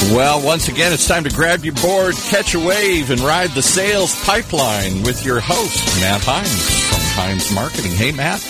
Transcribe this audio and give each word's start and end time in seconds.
Well, 0.00 0.44
once 0.44 0.68
again, 0.68 0.92
it's 0.92 1.06
time 1.08 1.24
to 1.24 1.30
grab 1.30 1.64
your 1.64 1.74
board, 1.74 2.14
catch 2.14 2.54
a 2.54 2.58
wave, 2.60 3.10
and 3.10 3.20
ride 3.20 3.50
the 3.50 3.62
sales 3.62 4.14
pipeline 4.24 5.02
with 5.02 5.24
your 5.24 5.40
host, 5.40 6.00
Matt 6.00 6.22
Heinz 6.24 6.88
from 6.88 7.00
Heinz 7.22 7.52
Marketing. 7.52 7.90
Hey, 7.90 8.12
Matt. 8.12 8.40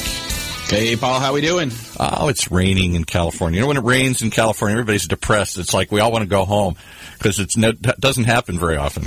Hey, 0.69 0.95
Paul, 0.95 1.19
how 1.19 1.32
we 1.32 1.40
doing? 1.40 1.72
Oh, 1.98 2.29
it's 2.29 2.50
raining 2.53 2.95
in 2.95 3.04
California. 3.04 3.56
You 3.56 3.62
know, 3.62 3.69
when 3.69 3.79
it 3.79 3.84
rains 3.84 4.21
in 4.21 4.30
California, 4.30 4.74
everybody's 4.74 5.08
depressed. 5.08 5.56
It's 5.56 5.72
like 5.72 5.90
we 5.90 6.01
all 6.01 6.12
want 6.12 6.22
to 6.22 6.29
go 6.29 6.44
home 6.44 6.76
because 7.15 7.40
it 7.40 7.51
doesn't 7.99 8.24
happen 8.24 8.58
very 8.58 8.76
often. 8.76 9.04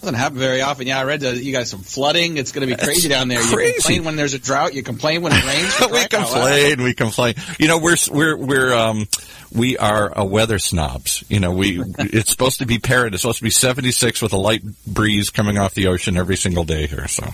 Doesn't 0.00 0.14
happen 0.14 0.38
very 0.38 0.60
often. 0.60 0.86
Yeah, 0.86 1.00
I 1.00 1.04
read 1.04 1.20
that 1.20 1.42
you 1.42 1.52
got 1.52 1.66
some 1.66 1.80
flooding. 1.80 2.36
It's 2.36 2.52
going 2.52 2.68
to 2.68 2.72
be 2.72 2.80
crazy 2.80 3.08
down 3.08 3.26
there. 3.26 3.40
Crazy. 3.42 3.66
You 3.66 3.74
complain 3.74 4.04
when 4.04 4.16
there's 4.16 4.34
a 4.34 4.38
drought. 4.38 4.74
You 4.74 4.84
complain 4.84 5.22
when 5.22 5.32
it 5.32 5.44
rains. 5.44 5.74
we 5.90 6.06
complain. 6.06 6.82
We 6.82 6.94
complain. 6.94 7.34
You 7.58 7.66
know, 7.66 7.78
we're 7.78 7.96
we're 8.10 8.36
we're 8.36 8.74
um 8.74 9.08
we 9.52 9.76
are 9.76 10.12
a 10.16 10.24
weather 10.24 10.60
snobs. 10.60 11.24
You 11.28 11.40
know, 11.40 11.50
we 11.50 11.82
it's 11.98 12.30
supposed 12.30 12.60
to 12.60 12.66
be 12.66 12.78
parrot. 12.78 13.14
It's 13.14 13.22
supposed 13.22 13.38
to 13.38 13.44
be 13.44 13.50
76 13.50 14.22
with 14.22 14.32
a 14.32 14.36
light 14.36 14.62
breeze 14.86 15.30
coming 15.30 15.58
off 15.58 15.74
the 15.74 15.88
ocean 15.88 16.16
every 16.16 16.36
single 16.36 16.64
day 16.64 16.86
here. 16.86 17.08
So. 17.08 17.26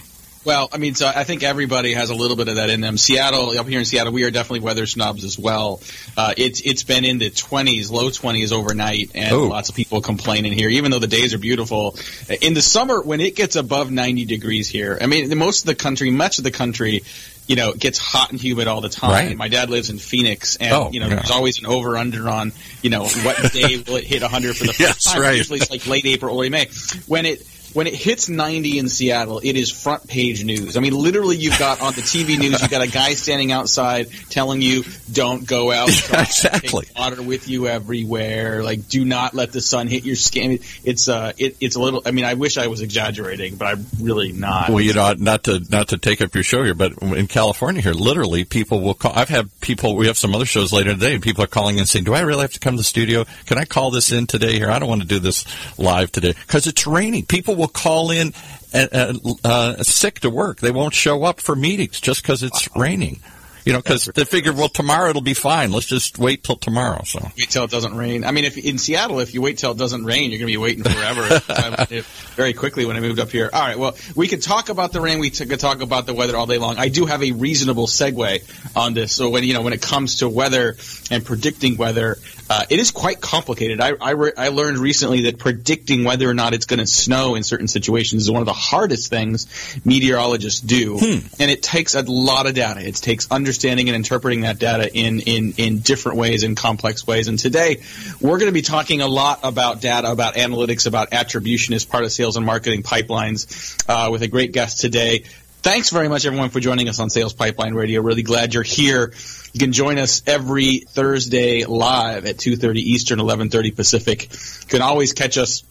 Well, 0.44 0.68
I 0.72 0.78
mean, 0.78 0.94
so 0.94 1.06
I 1.06 1.24
think 1.24 1.42
everybody 1.42 1.94
has 1.94 2.10
a 2.10 2.14
little 2.14 2.36
bit 2.36 2.48
of 2.48 2.56
that 2.56 2.68
in 2.68 2.80
them. 2.80 2.98
Seattle, 2.98 3.58
up 3.58 3.66
here 3.66 3.78
in 3.78 3.84
Seattle, 3.84 4.12
we 4.12 4.24
are 4.24 4.30
definitely 4.30 4.60
weather 4.60 4.86
snobs 4.86 5.24
as 5.24 5.38
well. 5.38 5.80
Uh, 6.16 6.34
it's 6.36 6.60
it's 6.60 6.82
been 6.82 7.04
in 7.04 7.18
the 7.18 7.30
20s, 7.30 7.90
low 7.90 8.10
20s 8.10 8.52
overnight, 8.52 9.12
and 9.14 9.32
Ooh. 9.32 9.48
lots 9.48 9.70
of 9.70 9.74
people 9.74 10.02
complaining 10.02 10.52
here, 10.52 10.68
even 10.68 10.90
though 10.90 10.98
the 10.98 11.06
days 11.06 11.32
are 11.32 11.38
beautiful. 11.38 11.96
In 12.42 12.52
the 12.52 12.62
summer, 12.62 13.00
when 13.00 13.20
it 13.20 13.36
gets 13.36 13.56
above 13.56 13.90
90 13.90 14.26
degrees 14.26 14.68
here, 14.68 14.98
I 15.00 15.06
mean, 15.06 15.36
most 15.38 15.62
of 15.62 15.66
the 15.66 15.74
country, 15.74 16.10
much 16.10 16.36
of 16.38 16.44
the 16.44 16.50
country, 16.50 17.02
you 17.46 17.56
know, 17.56 17.70
it 17.70 17.78
gets 17.78 17.98
hot 17.98 18.30
and 18.30 18.40
humid 18.40 18.68
all 18.68 18.82
the 18.82 18.90
time. 18.90 19.10
Right. 19.10 19.36
My 19.36 19.48
dad 19.48 19.70
lives 19.70 19.88
in 19.88 19.98
Phoenix, 19.98 20.56
and 20.56 20.72
oh, 20.72 20.90
you 20.90 21.00
know, 21.00 21.08
yeah. 21.08 21.16
there's 21.16 21.30
always 21.30 21.58
an 21.58 21.66
over 21.66 21.96
under 21.96 22.28
on, 22.28 22.52
you 22.82 22.90
know, 22.90 23.04
what 23.04 23.52
day 23.52 23.82
will 23.86 23.96
it 23.96 24.04
hit 24.04 24.20
100 24.20 24.56
for 24.56 24.64
the 24.64 24.72
first 24.74 24.80
yes, 24.80 25.04
time. 25.04 25.22
Right. 25.22 25.36
Usually 25.36 25.60
it's 25.60 25.70
like 25.70 25.86
late 25.86 26.04
April, 26.04 26.34
early 26.34 26.50
May. 26.50 26.68
When 27.06 27.24
it 27.24 27.46
when 27.74 27.88
it 27.88 27.94
hits 27.94 28.28
90 28.28 28.78
in 28.78 28.88
Seattle, 28.88 29.40
it 29.42 29.56
is 29.56 29.70
front 29.70 30.06
page 30.06 30.44
news. 30.44 30.76
I 30.76 30.80
mean, 30.80 30.94
literally, 30.94 31.36
you've 31.36 31.58
got 31.58 31.80
on 31.80 31.92
the 31.92 32.00
TV 32.00 32.38
news, 32.38 32.62
you've 32.62 32.70
got 32.70 32.82
a 32.82 32.90
guy 32.90 33.14
standing 33.14 33.52
outside 33.52 34.08
telling 34.30 34.62
you, 34.62 34.84
"Don't 35.12 35.46
go 35.46 35.70
out. 35.72 35.90
Yeah, 36.14 36.22
exactly. 36.22 36.86
Water 36.96 37.22
with 37.22 37.48
you 37.48 37.66
everywhere. 37.66 38.62
Like, 38.62 38.88
do 38.88 39.04
not 39.04 39.34
let 39.34 39.52
the 39.52 39.60
sun 39.60 39.88
hit 39.88 40.04
your 40.04 40.16
skin." 40.16 40.60
It's 40.84 41.08
uh, 41.08 41.32
it, 41.36 41.56
it's 41.60 41.76
a 41.76 41.80
little. 41.80 42.02
I 42.06 42.12
mean, 42.12 42.24
I 42.24 42.34
wish 42.34 42.56
I 42.56 42.68
was 42.68 42.80
exaggerating, 42.80 43.56
but 43.56 43.66
I'm 43.66 43.86
really 44.00 44.32
not. 44.32 44.70
Well, 44.70 44.80
you 44.80 44.94
know, 44.94 45.14
not 45.18 45.44
to 45.44 45.60
not 45.68 45.88
to 45.88 45.98
take 45.98 46.20
up 46.20 46.34
your 46.34 46.44
show 46.44 46.62
here, 46.62 46.74
but 46.74 46.92
in 47.02 47.26
California 47.26 47.82
here, 47.82 47.92
literally, 47.92 48.44
people 48.44 48.80
will 48.80 48.94
call. 48.94 49.12
I've 49.14 49.28
had 49.28 49.48
people. 49.60 49.96
We 49.96 50.06
have 50.06 50.18
some 50.18 50.34
other 50.34 50.46
shows 50.46 50.72
later 50.72 50.92
today, 50.92 51.14
and 51.14 51.22
people 51.22 51.42
are 51.42 51.48
calling 51.48 51.78
and 51.80 51.88
saying, 51.88 52.04
"Do 52.04 52.14
I 52.14 52.20
really 52.20 52.42
have 52.42 52.52
to 52.52 52.60
come 52.60 52.74
to 52.74 52.78
the 52.78 52.84
studio? 52.84 53.24
Can 53.46 53.58
I 53.58 53.64
call 53.64 53.90
this 53.90 54.12
in 54.12 54.26
today? 54.28 54.52
Here, 54.54 54.70
I 54.70 54.78
don't 54.78 54.88
want 54.88 55.02
to 55.02 55.08
do 55.08 55.18
this 55.18 55.44
live 55.78 56.12
today 56.12 56.34
because 56.46 56.66
it's 56.66 56.86
raining. 56.86 57.26
People 57.26 57.56
will 57.56 57.63
call 57.68 58.10
in 58.10 58.32
uh, 58.74 59.14
uh, 59.44 59.82
sick 59.82 60.20
to 60.20 60.30
work. 60.30 60.58
They 60.58 60.70
won't 60.70 60.94
show 60.94 61.24
up 61.24 61.40
for 61.40 61.54
meetings 61.54 62.00
just 62.00 62.22
because 62.22 62.42
it's 62.42 62.68
raining. 62.76 63.20
You 63.64 63.72
know, 63.72 63.78
because 63.78 64.04
they 64.14 64.26
figure, 64.26 64.52
well, 64.52 64.68
tomorrow 64.68 65.08
it'll 65.08 65.22
be 65.22 65.32
fine. 65.32 65.72
Let's 65.72 65.86
just 65.86 66.18
wait 66.18 66.44
till 66.44 66.56
tomorrow. 66.56 67.02
So 67.04 67.20
wait 67.22 67.48
till 67.48 67.64
it 67.64 67.70
doesn't 67.70 67.96
rain. 67.96 68.22
I 68.24 68.30
mean, 68.30 68.44
if 68.44 68.58
in 68.58 68.76
Seattle, 68.76 69.20
if 69.20 69.32
you 69.32 69.40
wait 69.40 69.56
till 69.56 69.70
it 69.70 69.78
doesn't 69.78 70.04
rain, 70.04 70.30
you're 70.30 70.38
going 70.38 70.52
to 70.52 70.52
be 70.52 70.58
waiting 70.58 70.84
forever. 70.84 71.40
very 72.34 72.52
quickly 72.52 72.84
when 72.84 72.96
I 72.98 73.00
moved 73.00 73.20
up 73.20 73.30
here. 73.30 73.48
All 73.50 73.62
right, 73.62 73.78
well, 73.78 73.96
we 74.14 74.28
could 74.28 74.42
talk 74.42 74.68
about 74.68 74.92
the 74.92 75.00
rain. 75.00 75.18
We 75.18 75.30
could 75.30 75.60
talk 75.60 75.80
about 75.80 76.04
the 76.04 76.12
weather 76.12 76.36
all 76.36 76.46
day 76.46 76.58
long. 76.58 76.76
I 76.76 76.88
do 76.88 77.06
have 77.06 77.22
a 77.22 77.32
reasonable 77.32 77.86
segue 77.86 78.76
on 78.76 78.92
this. 78.92 79.14
So 79.14 79.30
when 79.30 79.44
you 79.44 79.54
know 79.54 79.62
when 79.62 79.72
it 79.72 79.80
comes 79.80 80.16
to 80.18 80.28
weather 80.28 80.76
and 81.10 81.24
predicting 81.24 81.78
weather, 81.78 82.18
uh, 82.50 82.64
it 82.68 82.78
is 82.78 82.90
quite 82.90 83.20
complicated. 83.20 83.80
I 83.80 83.92
I, 84.00 84.10
re- 84.10 84.32
I 84.36 84.48
learned 84.48 84.78
recently 84.78 85.22
that 85.22 85.38
predicting 85.38 86.04
whether 86.04 86.28
or 86.28 86.34
not 86.34 86.54
it's 86.54 86.66
going 86.66 86.80
to 86.80 86.86
snow 86.86 87.34
in 87.34 87.42
certain 87.42 87.68
situations 87.68 88.22
is 88.22 88.30
one 88.30 88.42
of 88.42 88.46
the 88.46 88.52
hardest 88.52 89.10
things 89.10 89.46
meteorologists 89.84 90.60
do, 90.60 90.98
hmm. 90.98 91.26
and 91.38 91.50
it 91.50 91.62
takes 91.62 91.94
a 91.94 92.02
lot 92.02 92.46
of 92.46 92.54
data. 92.54 92.86
It 92.86 92.96
takes 92.96 93.30
understanding 93.30 93.88
and 93.88 93.96
interpreting 93.96 94.42
that 94.42 94.58
data 94.58 94.92
in 94.92 95.20
in 95.20 95.54
in 95.56 95.78
different 95.78 96.18
ways, 96.18 96.42
in 96.42 96.54
complex 96.54 97.06
ways. 97.06 97.28
And 97.28 97.38
today, 97.38 97.80
we're 98.20 98.38
going 98.38 98.50
to 98.50 98.52
be 98.52 98.62
talking 98.62 99.00
a 99.00 99.08
lot 99.08 99.40
about 99.42 99.80
data, 99.80 100.10
about 100.10 100.34
analytics, 100.34 100.86
about 100.86 101.12
attribution 101.12 101.74
as 101.74 101.84
part 101.84 102.04
of 102.04 102.12
sales 102.12 102.36
and 102.36 102.44
marketing 102.44 102.82
pipelines, 102.82 103.76
uh, 103.88 104.10
with 104.10 104.22
a 104.22 104.28
great 104.28 104.52
guest 104.52 104.80
today. 104.80 105.24
Thanks 105.64 105.88
very 105.88 106.10
much, 106.10 106.26
everyone, 106.26 106.50
for 106.50 106.60
joining 106.60 106.90
us 106.90 107.00
on 107.00 107.08
Sales 107.08 107.32
Pipeline 107.32 107.72
Radio. 107.72 108.02
Really 108.02 108.22
glad 108.22 108.52
you're 108.52 108.62
here. 108.62 109.14
You 109.54 109.58
can 109.58 109.72
join 109.72 109.96
us 109.96 110.20
every 110.26 110.80
Thursday 110.80 111.64
live 111.64 112.26
at 112.26 112.36
2.30 112.36 112.76
Eastern, 112.76 113.18
11.30 113.18 113.74
Pacific. 113.74 114.24
You 114.24 114.68
can 114.68 114.82
always 114.82 115.14
catch 115.14 115.38
us 115.38 115.64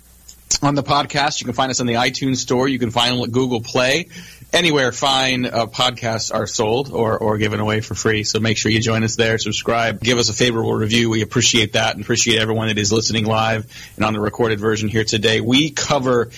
on 0.63 0.73
the 0.73 0.81
podcast. 0.81 1.41
You 1.41 1.45
can 1.45 1.53
find 1.53 1.69
us 1.69 1.79
on 1.79 1.85
the 1.85 1.93
iTunes 1.93 2.37
Store. 2.37 2.67
You 2.67 2.79
can 2.79 2.89
find 2.89 3.19
us 3.19 3.27
at 3.27 3.31
Google 3.31 3.61
Play. 3.61 4.07
Anywhere 4.51 4.91
fine 4.91 5.45
uh, 5.45 5.67
podcasts 5.67 6.33
are 6.33 6.47
sold 6.47 6.91
or, 6.91 7.15
or 7.15 7.37
given 7.37 7.59
away 7.59 7.81
for 7.81 7.93
free. 7.93 8.23
So 8.23 8.39
make 8.39 8.57
sure 8.57 8.71
you 8.71 8.79
join 8.79 9.03
us 9.03 9.15
there, 9.15 9.37
subscribe, 9.37 9.99
give 9.99 10.17
us 10.17 10.29
a 10.29 10.33
favorable 10.33 10.73
review. 10.73 11.11
We 11.11 11.21
appreciate 11.21 11.73
that 11.73 11.93
and 11.93 12.03
appreciate 12.03 12.39
everyone 12.39 12.69
that 12.69 12.79
is 12.79 12.91
listening 12.91 13.25
live 13.25 13.71
and 13.95 14.05
on 14.05 14.13
the 14.13 14.19
recorded 14.19 14.59
version 14.59 14.89
here 14.89 15.03
today. 15.03 15.39
We 15.39 15.69
cover 15.69 16.29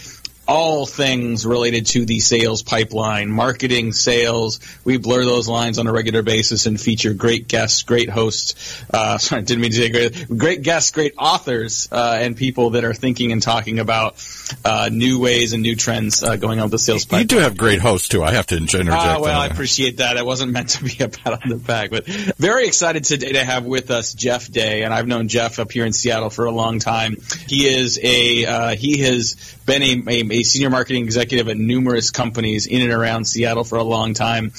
all 0.47 0.85
things 0.85 1.45
related 1.45 1.87
to 1.87 2.05
the 2.05 2.19
sales 2.19 2.61
pipeline, 2.61 3.31
marketing, 3.31 3.93
sales. 3.93 4.59
We 4.83 4.97
blur 4.97 5.25
those 5.25 5.47
lines 5.47 5.79
on 5.79 5.87
a 5.87 5.91
regular 5.91 6.21
basis 6.21 6.65
and 6.65 6.79
feature 6.79 7.13
great 7.13 7.47
guests, 7.47 7.83
great 7.83 8.09
hosts. 8.09 8.83
Uh, 8.91 9.17
sorry, 9.19 9.41
didn't 9.41 9.61
mean 9.61 9.71
to 9.71 9.77
say 9.77 9.89
great, 9.89 10.37
great 10.37 10.61
guests, 10.61 10.91
great 10.91 11.13
authors, 11.17 11.89
uh, 11.91 12.17
and 12.19 12.37
people 12.37 12.71
that 12.71 12.83
are 12.83 12.93
thinking 12.93 13.31
and 13.31 13.41
talking 13.41 13.79
about 13.79 14.15
uh, 14.63 14.89
new 14.91 15.19
ways 15.19 15.53
and 15.53 15.63
new 15.63 15.75
trends 15.75 16.23
uh, 16.23 16.35
going 16.35 16.59
on 16.59 16.65
with 16.65 16.71
the 16.71 16.79
sales 16.79 17.05
pipeline. 17.05 17.21
You 17.21 17.27
do 17.27 17.37
have 17.37 17.57
great 17.57 17.81
hosts 17.81 18.07
too. 18.07 18.23
I 18.23 18.31
have 18.31 18.47
to 18.47 18.57
interject. 18.57 18.91
Ah, 18.91 19.19
well, 19.19 19.39
I 19.39 19.47
appreciate 19.47 19.97
that. 19.97 20.17
It 20.17 20.25
wasn't 20.25 20.51
meant 20.51 20.69
to 20.69 20.83
be 20.83 20.95
a 21.03 21.09
pat 21.09 21.41
on 21.43 21.49
the 21.49 21.55
back, 21.55 21.89
but 21.89 22.05
very 22.05 22.67
excited 22.67 23.03
today 23.03 23.33
to 23.33 23.43
have 23.43 23.65
with 23.65 23.91
us 23.91 24.13
Jeff 24.13 24.51
Day, 24.51 24.83
and 24.83 24.93
I've 24.93 25.07
known 25.07 25.27
Jeff 25.27 25.59
up 25.59 25.71
here 25.71 25.85
in 25.85 25.93
Seattle 25.93 26.29
for 26.29 26.45
a 26.45 26.51
long 26.51 26.79
time. 26.79 27.17
He 27.47 27.67
is 27.67 27.99
a 28.01 28.45
uh, 28.45 28.75
he 28.75 28.99
has 28.99 29.54
been 29.65 29.81
a, 29.81 30.03
a, 30.07 30.39
a, 30.39 30.43
senior 30.43 30.69
marketing 30.69 31.03
executive 31.03 31.49
at 31.49 31.57
numerous 31.57 32.11
companies 32.11 32.67
in 32.67 32.81
and 32.81 32.91
around 32.91 33.25
Seattle 33.25 33.63
for 33.63 33.77
a 33.77 33.83
long 33.83 34.13
time, 34.13 34.51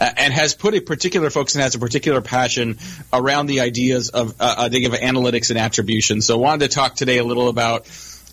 uh, 0.00 0.10
and 0.16 0.32
has 0.32 0.54
put 0.54 0.74
a 0.74 0.80
particular 0.80 1.30
focus 1.30 1.54
and 1.54 1.62
has 1.62 1.74
a 1.74 1.78
particular 1.78 2.20
passion 2.20 2.78
around 3.12 3.46
the 3.46 3.60
ideas 3.60 4.10
of 4.10 4.34
uh, 4.40 4.54
I 4.58 4.68
think 4.68 4.86
of 4.86 4.92
analytics 4.92 5.50
and 5.50 5.58
attribution. 5.58 6.20
So, 6.20 6.36
I 6.36 6.40
wanted 6.40 6.70
to 6.70 6.74
talk 6.74 6.94
today 6.94 7.18
a 7.18 7.24
little 7.24 7.48
about 7.48 7.86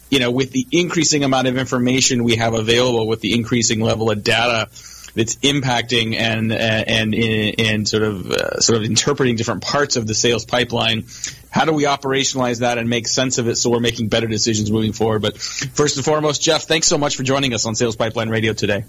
you 0.09 0.19
know, 0.19 0.31
with 0.31 0.51
the 0.51 0.65
increasing 0.71 1.23
amount 1.23 1.47
of 1.47 1.57
information 1.57 2.23
we 2.23 2.37
have 2.37 2.55
available, 2.55 3.07
with 3.07 3.21
the 3.21 3.35
increasing 3.35 3.79
level 3.79 4.09
of 4.09 4.23
data 4.23 4.67
that's 5.15 5.35
impacting 5.37 6.15
and 6.15 6.51
and 6.51 7.15
and, 7.15 7.87
sort 7.87 8.03
of 8.03 8.31
uh, 8.31 8.59
sort 8.59 8.77
of 8.77 8.83
interpreting 8.83 9.35
different 9.35 9.61
parts 9.61 9.95
of 9.95 10.07
the 10.07 10.13
sales 10.13 10.45
pipeline. 10.45 11.05
How 11.49 11.65
do 11.65 11.73
we 11.73 11.83
operationalize 11.83 12.59
that 12.59 12.77
and 12.77 12.89
make 12.89 13.07
sense 13.07 13.37
of 13.37 13.47
it 13.47 13.55
so 13.55 13.69
we're 13.69 13.79
making 13.79 14.09
better 14.09 14.27
decisions 14.27 14.71
moving 14.71 14.93
forward? 14.93 15.21
But 15.21 15.37
first 15.37 15.97
and 15.97 16.05
foremost, 16.05 16.41
Jeff, 16.41 16.63
thanks 16.63 16.87
so 16.87 16.97
much 16.97 17.15
for 17.15 17.23
joining 17.23 17.53
us 17.53 17.65
on 17.65 17.75
Sales 17.75 17.95
Pipeline 17.95 18.29
Radio 18.29 18.53
today. 18.53 18.83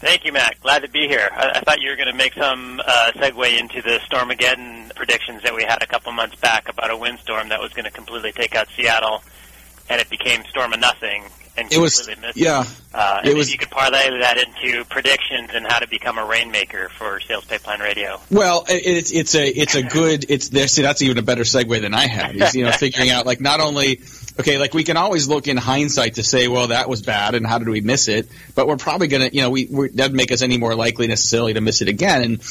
Thank 0.00 0.24
you, 0.24 0.32
Matt. 0.32 0.58
Glad 0.62 0.82
to 0.82 0.88
be 0.88 1.08
here. 1.08 1.28
I, 1.30 1.58
I 1.58 1.60
thought 1.60 1.80
you 1.80 1.90
were 1.90 1.96
going 1.96 2.10
to 2.10 2.16
make 2.16 2.32
some 2.32 2.80
uh, 2.80 3.12
segue 3.16 3.58
into 3.60 3.82
the 3.82 4.00
Stormageddon 4.10 4.94
predictions 4.94 5.42
that 5.42 5.54
we 5.54 5.62
had 5.62 5.82
a 5.82 5.86
couple 5.86 6.10
months 6.12 6.36
back 6.36 6.70
about 6.70 6.90
a 6.90 6.96
windstorm 6.96 7.50
that 7.50 7.60
was 7.60 7.74
going 7.74 7.84
to 7.84 7.90
completely 7.90 8.32
take 8.32 8.54
out 8.54 8.68
Seattle 8.74 9.22
and 9.90 10.00
it 10.00 10.08
became 10.08 10.44
Storm 10.44 10.72
of 10.72 10.80
Nothing 10.80 11.24
and 11.56 11.72
it 11.72 11.78
was 11.78 12.06
missed 12.06 12.36
yeah. 12.36 12.64
Uh, 12.92 13.20
it 13.24 13.36
was 13.36 13.52
you 13.52 13.58
could 13.58 13.70
parlay 13.70 14.10
that 14.20 14.36
into 14.36 14.84
predictions 14.86 15.50
and 15.54 15.64
how 15.66 15.78
to 15.78 15.86
become 15.86 16.18
a 16.18 16.24
rainmaker 16.24 16.88
for 16.88 17.20
Sales 17.20 17.44
Pipeline 17.44 17.80
Radio. 17.80 18.20
Well, 18.30 18.64
it, 18.68 18.82
it's 18.84 19.12
it's 19.12 19.34
a 19.34 19.46
it's 19.46 19.74
a 19.76 19.82
good 19.82 20.26
it's 20.28 20.48
there. 20.48 20.66
See, 20.66 20.82
that's 20.82 21.00
even 21.02 21.18
a 21.18 21.22
better 21.22 21.42
segue 21.42 21.80
than 21.80 21.94
I 21.94 22.08
had. 22.08 22.34
Is, 22.36 22.54
you 22.54 22.64
know, 22.64 22.72
figuring 22.78 23.10
out 23.10 23.26
like 23.26 23.40
not 23.40 23.60
only 23.60 24.00
okay, 24.40 24.58
like 24.58 24.74
we 24.74 24.82
can 24.82 24.96
always 24.96 25.28
look 25.28 25.46
in 25.46 25.56
hindsight 25.56 26.14
to 26.14 26.24
say, 26.24 26.48
well, 26.48 26.68
that 26.68 26.88
was 26.88 27.02
bad, 27.02 27.34
and 27.34 27.46
how 27.46 27.58
did 27.58 27.68
we 27.68 27.80
miss 27.80 28.08
it? 28.08 28.28
But 28.54 28.66
we're 28.66 28.76
probably 28.76 29.06
gonna, 29.06 29.30
you 29.32 29.42
know, 29.42 29.50
we 29.50 29.66
that 29.66 29.96
doesn't 29.96 30.16
make 30.16 30.32
us 30.32 30.42
any 30.42 30.58
more 30.58 30.74
likely 30.74 31.06
necessarily 31.06 31.54
to 31.54 31.60
miss 31.60 31.82
it 31.82 31.88
again. 31.88 32.22
And 32.22 32.42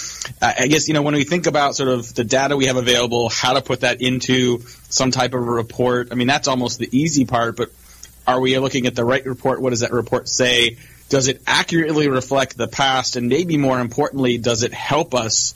I 0.42 0.68
guess 0.68 0.88
you 0.88 0.94
know 0.94 1.02
when 1.02 1.16
we 1.16 1.26
think 1.26 1.48
about 1.48 1.76
sort 1.76 1.90
of 1.90 2.14
the 2.14 2.24
data 2.24 2.56
we 2.56 2.68
have 2.68 2.78
available, 2.78 3.28
how 3.30 3.54
to 3.54 3.62
put 3.62 3.82
that 3.82 4.02
into 4.02 4.62
some 4.90 5.12
type 5.12 5.34
of 5.34 5.42
a 5.42 5.52
report. 5.52 6.10
I 6.12 6.16
mean, 6.16 6.28
that's 6.28 6.48
almost 6.48 6.80
the 6.80 6.90
easy 6.92 7.26
part, 7.26 7.58
but 7.58 7.72
are 8.30 8.40
we 8.40 8.58
looking 8.60 8.86
at 8.86 8.96
the 8.96 9.04
right 9.04 9.26
report? 9.26 9.62
What 9.62 9.72
does 9.72 9.80
that 9.80 9.92
report 9.92 10.30
say? 10.30 10.78
Does 11.10 11.28
it 11.28 11.42
accurately 11.48 12.08
reflect 12.08 12.56
the 12.56 12.68
past? 12.68 13.16
And 13.16 13.28
maybe 13.28 13.58
more 13.58 13.80
importantly, 13.80 14.38
does 14.38 14.62
it 14.62 14.72
help 14.72 15.16
us 15.16 15.56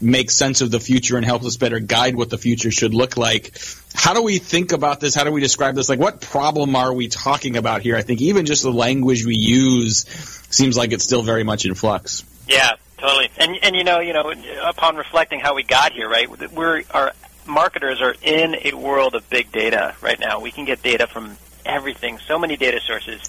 make 0.00 0.30
sense 0.30 0.60
of 0.60 0.70
the 0.70 0.80
future 0.80 1.16
and 1.16 1.24
help 1.24 1.44
us 1.44 1.56
better 1.56 1.78
guide 1.78 2.16
what 2.16 2.28
the 2.28 2.38
future 2.38 2.72
should 2.72 2.92
look 2.92 3.16
like? 3.16 3.56
How 3.94 4.14
do 4.14 4.22
we 4.22 4.38
think 4.38 4.72
about 4.72 4.98
this? 4.98 5.14
How 5.14 5.22
do 5.22 5.30
we 5.30 5.40
describe 5.40 5.76
this? 5.76 5.88
Like, 5.88 6.00
what 6.00 6.20
problem 6.20 6.74
are 6.74 6.92
we 6.92 7.06
talking 7.06 7.56
about 7.56 7.82
here? 7.82 7.96
I 7.96 8.02
think 8.02 8.20
even 8.20 8.44
just 8.44 8.64
the 8.64 8.72
language 8.72 9.24
we 9.24 9.36
use 9.36 10.06
seems 10.50 10.76
like 10.76 10.92
it's 10.92 11.04
still 11.04 11.22
very 11.22 11.44
much 11.44 11.64
in 11.64 11.74
flux. 11.74 12.24
Yeah, 12.48 12.72
totally. 12.98 13.30
And 13.38 13.56
and 13.62 13.76
you 13.76 13.84
know, 13.84 14.00
you 14.00 14.12
know, 14.12 14.32
upon 14.64 14.96
reflecting 14.96 15.38
how 15.38 15.54
we 15.54 15.62
got 15.62 15.92
here, 15.92 16.08
right? 16.08 16.28
We're 16.52 16.82
our 16.90 17.12
marketers 17.46 18.00
are 18.00 18.14
in 18.22 18.56
a 18.64 18.72
world 18.76 19.14
of 19.14 19.28
big 19.30 19.52
data 19.52 19.94
right 20.02 20.18
now. 20.18 20.40
We 20.40 20.50
can 20.50 20.64
get 20.64 20.82
data 20.82 21.06
from 21.06 21.36
everything, 21.66 22.18
so 22.26 22.38
many 22.38 22.56
data 22.56 22.80
sources. 22.80 23.20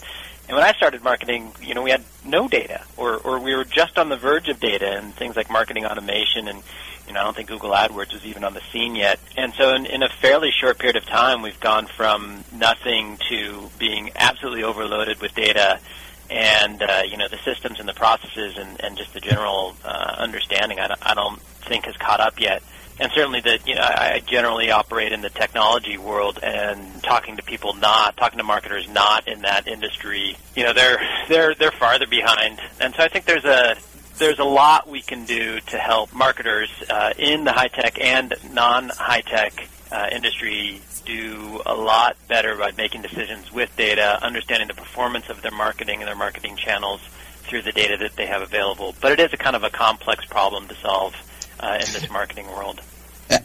And 0.47 0.55
when 0.55 0.65
I 0.65 0.71
started 0.73 1.03
marketing, 1.03 1.51
you 1.61 1.73
know, 1.73 1.81
we 1.81 1.91
had 1.91 2.03
no 2.23 2.47
data, 2.47 2.81
or, 2.95 3.17
or 3.17 3.39
we 3.39 3.53
were 3.53 3.65
just 3.65 3.97
on 3.97 4.07
the 4.07 4.15
verge 4.15 4.47
of 4.47 4.59
data, 4.59 4.97
and 4.97 5.13
things 5.13 5.35
like 5.35 5.49
marketing 5.49 5.85
automation, 5.85 6.47
and 6.47 6.63
you 7.05 7.13
know, 7.13 7.21
I 7.21 7.23
don't 7.23 7.35
think 7.35 7.49
Google 7.49 7.71
AdWords 7.71 8.13
was 8.13 8.25
even 8.25 8.43
on 8.43 8.53
the 8.53 8.61
scene 8.71 8.95
yet. 8.95 9.19
And 9.37 9.53
so, 9.53 9.73
in, 9.75 9.85
in 9.85 10.03
a 10.03 10.09
fairly 10.09 10.51
short 10.51 10.77
period 10.77 10.97
of 10.97 11.05
time, 11.05 11.41
we've 11.41 11.59
gone 11.59 11.87
from 11.87 12.43
nothing 12.53 13.17
to 13.29 13.69
being 13.77 14.11
absolutely 14.15 14.63
overloaded 14.63 15.21
with 15.21 15.33
data, 15.33 15.79
and 16.29 16.81
uh, 16.81 17.03
you 17.05 17.17
know, 17.17 17.27
the 17.27 17.39
systems 17.43 17.79
and 17.79 17.87
the 17.87 17.93
processes, 17.93 18.57
and, 18.57 18.81
and 18.81 18.97
just 18.97 19.13
the 19.13 19.21
general 19.21 19.75
uh, 19.83 20.15
understanding. 20.17 20.79
I 20.79 20.87
don't, 20.87 20.99
I 21.01 21.13
don't 21.13 21.41
think 21.41 21.85
has 21.85 21.97
caught 21.97 22.21
up 22.21 22.39
yet 22.39 22.63
and 22.99 23.11
certainly 23.13 23.41
that 23.41 23.67
you 23.67 23.75
know 23.75 23.81
I 23.81 24.21
generally 24.25 24.71
operate 24.71 25.11
in 25.11 25.21
the 25.21 25.29
technology 25.29 25.97
world 25.97 26.39
and 26.41 27.03
talking 27.03 27.37
to 27.37 27.43
people 27.43 27.73
not 27.73 28.17
talking 28.17 28.37
to 28.37 28.43
marketers 28.43 28.87
not 28.89 29.27
in 29.27 29.41
that 29.41 29.67
industry 29.67 30.37
you 30.55 30.63
know 30.63 30.73
they're 30.73 30.99
they're 31.29 31.55
they're 31.55 31.71
farther 31.71 32.07
behind 32.07 32.59
and 32.79 32.93
so 32.95 33.03
I 33.03 33.07
think 33.07 33.25
there's 33.25 33.45
a 33.45 33.75
there's 34.17 34.39
a 34.39 34.43
lot 34.43 34.89
we 34.89 35.01
can 35.01 35.25
do 35.25 35.59
to 35.59 35.77
help 35.77 36.13
marketers 36.13 36.71
uh, 36.89 37.13
in 37.17 37.43
the 37.43 37.51
high 37.51 37.67
tech 37.67 37.99
and 38.01 38.33
non 38.51 38.89
high 38.89 39.21
tech 39.21 39.67
uh, 39.91 40.09
industry 40.11 40.81
do 41.05 41.61
a 41.65 41.73
lot 41.73 42.17
better 42.27 42.55
by 42.55 42.71
making 42.77 43.01
decisions 43.01 43.51
with 43.51 43.73
data, 43.77 44.21
understanding 44.21 44.67
the 44.67 44.73
performance 44.73 45.29
of 45.29 45.41
their 45.41 45.51
marketing 45.51 45.99
and 45.99 46.07
their 46.07 46.15
marketing 46.15 46.57
channels 46.57 46.99
through 47.43 47.61
the 47.61 47.71
data 47.71 47.95
that 47.97 48.15
they 48.17 48.25
have 48.25 48.41
available. 48.41 48.93
But 48.99 49.13
it 49.13 49.19
is 49.21 49.31
a 49.31 49.37
kind 49.37 49.55
of 49.55 49.63
a 49.63 49.69
complex 49.69 50.25
problem 50.25 50.67
to 50.67 50.75
solve 50.75 51.15
uh, 51.59 51.73
in 51.73 51.93
this 51.93 52.09
marketing 52.09 52.47
world. 52.47 52.81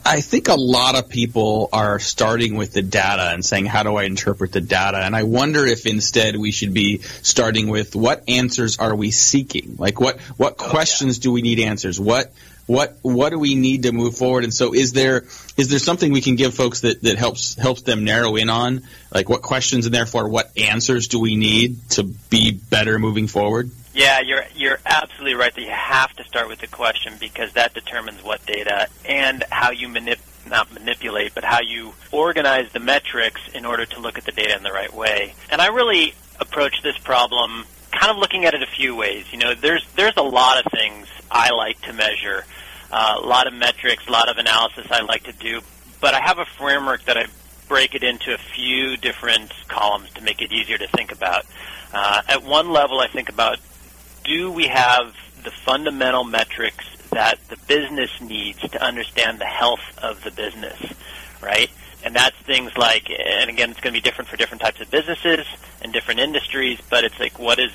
I 0.04 0.20
think 0.20 0.48
a 0.48 0.54
lot 0.54 0.94
of 0.94 1.08
people 1.08 1.68
are 1.72 1.98
starting 1.98 2.54
with 2.54 2.72
the 2.72 2.82
data 2.82 3.30
and 3.32 3.44
saying, 3.44 3.66
how 3.66 3.82
do 3.82 3.96
I 3.96 4.04
interpret 4.04 4.52
the 4.52 4.60
data? 4.60 4.98
And 4.98 5.16
I 5.16 5.24
wonder 5.24 5.66
if 5.66 5.86
instead 5.86 6.36
we 6.36 6.52
should 6.52 6.72
be 6.72 6.98
starting 6.98 7.68
with 7.68 7.96
what 7.96 8.22
answers 8.28 8.78
are 8.78 8.94
we 8.94 9.10
seeking? 9.10 9.76
Like 9.78 10.00
what, 10.00 10.20
what 10.36 10.52
oh, 10.58 10.62
questions 10.70 11.18
yeah. 11.18 11.22
do 11.22 11.32
we 11.32 11.42
need 11.42 11.58
answers? 11.58 11.98
What, 11.98 12.32
what, 12.66 12.96
what 13.02 13.30
do 13.30 13.40
we 13.40 13.56
need 13.56 13.82
to 13.82 13.92
move 13.92 14.16
forward? 14.16 14.44
And 14.44 14.54
so 14.54 14.72
is 14.72 14.92
there, 14.92 15.24
is 15.56 15.68
there 15.68 15.80
something 15.80 16.12
we 16.12 16.20
can 16.20 16.36
give 16.36 16.54
folks 16.54 16.82
that, 16.82 17.02
that 17.02 17.18
helps, 17.18 17.56
helps 17.56 17.82
them 17.82 18.04
narrow 18.04 18.36
in 18.36 18.50
on? 18.50 18.82
Like 19.12 19.28
what 19.28 19.42
questions 19.42 19.86
and 19.86 19.94
therefore 19.94 20.28
what 20.28 20.56
answers 20.56 21.08
do 21.08 21.18
we 21.18 21.34
need 21.34 21.90
to 21.90 22.04
be 22.04 22.52
better 22.52 23.00
moving 23.00 23.26
forward? 23.26 23.72
Yeah, 23.94 24.20
you're 24.20 24.44
you're 24.54 24.78
absolutely 24.86 25.34
right 25.34 25.54
that 25.54 25.60
you 25.60 25.70
have 25.70 26.14
to 26.16 26.24
start 26.24 26.48
with 26.48 26.60
the 26.60 26.66
question 26.66 27.14
because 27.20 27.52
that 27.52 27.74
determines 27.74 28.22
what 28.22 28.44
data 28.46 28.88
and 29.04 29.44
how 29.50 29.70
you 29.70 29.88
manip 29.88 30.18
not 30.48 30.72
manipulate, 30.72 31.34
but 31.34 31.44
how 31.44 31.60
you 31.60 31.92
organize 32.10 32.72
the 32.72 32.80
metrics 32.80 33.40
in 33.54 33.64
order 33.64 33.86
to 33.86 34.00
look 34.00 34.18
at 34.18 34.24
the 34.24 34.32
data 34.32 34.56
in 34.56 34.62
the 34.62 34.72
right 34.72 34.92
way. 34.92 35.34
And 35.50 35.60
I 35.60 35.68
really 35.68 36.14
approach 36.40 36.82
this 36.82 36.98
problem 36.98 37.64
kind 37.92 38.10
of 38.10 38.16
looking 38.16 38.44
at 38.44 38.54
it 38.54 38.62
a 38.62 38.66
few 38.66 38.96
ways. 38.96 39.26
You 39.30 39.38
know, 39.38 39.54
there's 39.54 39.86
there's 39.94 40.16
a 40.16 40.22
lot 40.22 40.64
of 40.64 40.72
things 40.72 41.06
I 41.30 41.50
like 41.50 41.80
to 41.82 41.92
measure, 41.92 42.44
uh, 42.90 43.18
a 43.18 43.26
lot 43.26 43.46
of 43.46 43.52
metrics, 43.52 44.06
a 44.06 44.10
lot 44.10 44.28
of 44.28 44.38
analysis 44.38 44.86
I 44.90 45.02
like 45.02 45.24
to 45.24 45.32
do, 45.32 45.60
but 46.00 46.14
I 46.14 46.20
have 46.20 46.38
a 46.38 46.46
framework 46.46 47.04
that 47.04 47.18
I 47.18 47.26
break 47.68 47.94
it 47.94 48.02
into 48.02 48.34
a 48.34 48.38
few 48.38 48.96
different 48.96 49.52
columns 49.68 50.10
to 50.14 50.22
make 50.22 50.42
it 50.42 50.52
easier 50.52 50.78
to 50.78 50.88
think 50.88 51.12
about. 51.12 51.46
Uh, 51.92 52.22
at 52.28 52.42
one 52.42 52.70
level, 52.70 53.00
I 53.00 53.06
think 53.06 53.28
about 53.28 53.58
do 54.24 54.50
we 54.50 54.66
have 54.66 55.14
the 55.44 55.50
fundamental 55.50 56.24
metrics 56.24 56.84
that 57.10 57.38
the 57.48 57.56
business 57.68 58.10
needs 58.20 58.60
to 58.60 58.82
understand 58.82 59.38
the 59.38 59.44
health 59.44 59.80
of 60.02 60.22
the 60.24 60.30
business, 60.30 60.80
right? 61.42 61.70
And 62.04 62.16
that's 62.16 62.36
things 62.38 62.76
like, 62.76 63.08
and 63.10 63.50
again, 63.50 63.70
it's 63.70 63.80
going 63.80 63.94
to 63.94 64.00
be 64.00 64.00
different 64.00 64.28
for 64.28 64.36
different 64.36 64.62
types 64.62 64.80
of 64.80 64.90
businesses 64.90 65.46
and 65.82 65.92
different 65.92 66.20
industries, 66.20 66.80
but 66.90 67.04
it's 67.04 67.18
like, 67.20 67.38
what 67.38 67.58
is 67.58 67.70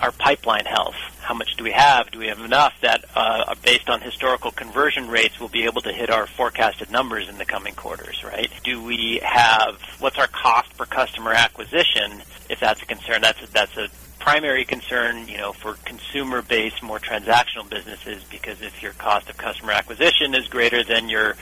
our 0.00 0.12
pipeline 0.12 0.64
health? 0.64 0.94
How 1.20 1.34
much 1.34 1.56
do 1.56 1.64
we 1.64 1.72
have? 1.72 2.10
Do 2.10 2.20
we 2.20 2.28
have 2.28 2.40
enough 2.40 2.72
that, 2.82 3.04
uh, 3.14 3.54
based 3.62 3.90
on 3.90 4.00
historical 4.00 4.52
conversion 4.52 5.08
rates, 5.08 5.38
we'll 5.40 5.48
be 5.48 5.64
able 5.64 5.82
to 5.82 5.92
hit 5.92 6.08
our 6.08 6.26
forecasted 6.26 6.90
numbers 6.90 7.28
in 7.28 7.36
the 7.36 7.44
coming 7.44 7.74
quarters, 7.74 8.22
right? 8.24 8.50
Do 8.64 8.82
we 8.82 9.20
have, 9.22 9.80
what's 9.98 10.18
our 10.18 10.28
cost 10.28 10.76
per 10.78 10.86
customer 10.86 11.32
acquisition? 11.32 12.22
If 12.48 12.60
that's 12.60 12.80
a 12.80 12.86
concern, 12.86 13.22
that's 13.22 13.42
a, 13.42 13.52
that's 13.52 13.76
a 13.76 13.88
primary 14.18 14.64
concern, 14.64 15.28
you 15.28 15.36
know, 15.36 15.52
for 15.52 15.74
consumer-based, 15.84 16.82
more 16.82 16.98
transactional 16.98 17.68
businesses, 17.68 18.24
because 18.24 18.60
if 18.62 18.82
your 18.82 18.92
cost 18.94 19.28
of 19.30 19.36
customer 19.36 19.72
acquisition 19.72 20.34
is 20.34 20.48
greater 20.48 20.82
than 20.82 21.08
your 21.08 21.36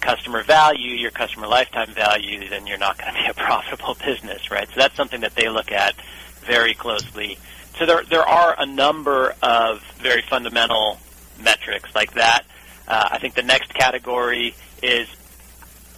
customer 0.00 0.42
value, 0.42 0.92
your 0.92 1.10
customer 1.10 1.46
lifetime 1.46 1.92
value, 1.94 2.48
then 2.48 2.66
you're 2.66 2.78
not 2.78 2.98
going 2.98 3.12
to 3.14 3.20
be 3.20 3.28
a 3.28 3.34
profitable 3.46 3.96
business, 4.04 4.50
right? 4.50 4.68
So 4.68 4.74
that's 4.76 4.96
something 4.96 5.20
that 5.22 5.34
they 5.34 5.48
look 5.48 5.72
at 5.72 5.94
very 6.42 6.74
closely. 6.74 7.38
So 7.78 7.84
there 7.84 8.02
there 8.04 8.26
are 8.26 8.54
a 8.58 8.64
number 8.64 9.34
of 9.42 9.82
very 9.98 10.22
fundamental 10.22 10.98
metrics 11.42 11.94
like 11.94 12.14
that. 12.14 12.42
Uh, 12.88 13.08
I 13.12 13.18
think 13.18 13.34
the 13.34 13.42
next 13.42 13.74
category 13.74 14.54
is 14.82 15.08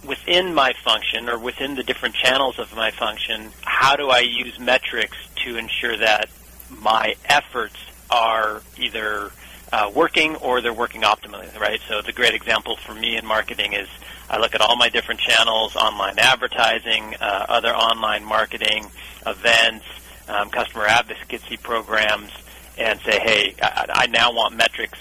within 0.05 0.53
my 0.53 0.73
function 0.83 1.29
or 1.29 1.37
within 1.37 1.75
the 1.75 1.83
different 1.83 2.15
channels 2.15 2.59
of 2.59 2.73
my 2.75 2.91
function, 2.91 3.51
how 3.61 3.95
do 3.95 4.09
I 4.09 4.19
use 4.19 4.59
metrics 4.59 5.17
to 5.43 5.57
ensure 5.57 5.97
that 5.97 6.29
my 6.69 7.15
efforts 7.25 7.75
are 8.09 8.61
either 8.77 9.31
uh, 9.71 9.91
working 9.93 10.35
or 10.37 10.61
they're 10.61 10.73
working 10.73 11.01
optimally, 11.01 11.57
right? 11.59 11.79
So 11.87 12.01
the 12.01 12.13
great 12.13 12.33
example 12.33 12.77
for 12.77 12.93
me 12.93 13.17
in 13.17 13.25
marketing 13.25 13.73
is 13.73 13.87
I 14.29 14.39
look 14.39 14.55
at 14.55 14.61
all 14.61 14.75
my 14.75 14.89
different 14.89 15.19
channels, 15.19 15.75
online 15.75 16.19
advertising, 16.19 17.15
uh, 17.19 17.45
other 17.49 17.75
online 17.75 18.23
marketing, 18.23 18.87
events, 19.25 19.85
um, 20.27 20.49
customer 20.49 20.85
advocacy 20.85 21.57
programs, 21.57 22.31
and 22.77 22.99
say, 23.01 23.19
hey, 23.19 23.55
I, 23.61 23.85
I 23.89 24.07
now 24.07 24.31
want 24.31 24.55
metrics 24.55 24.99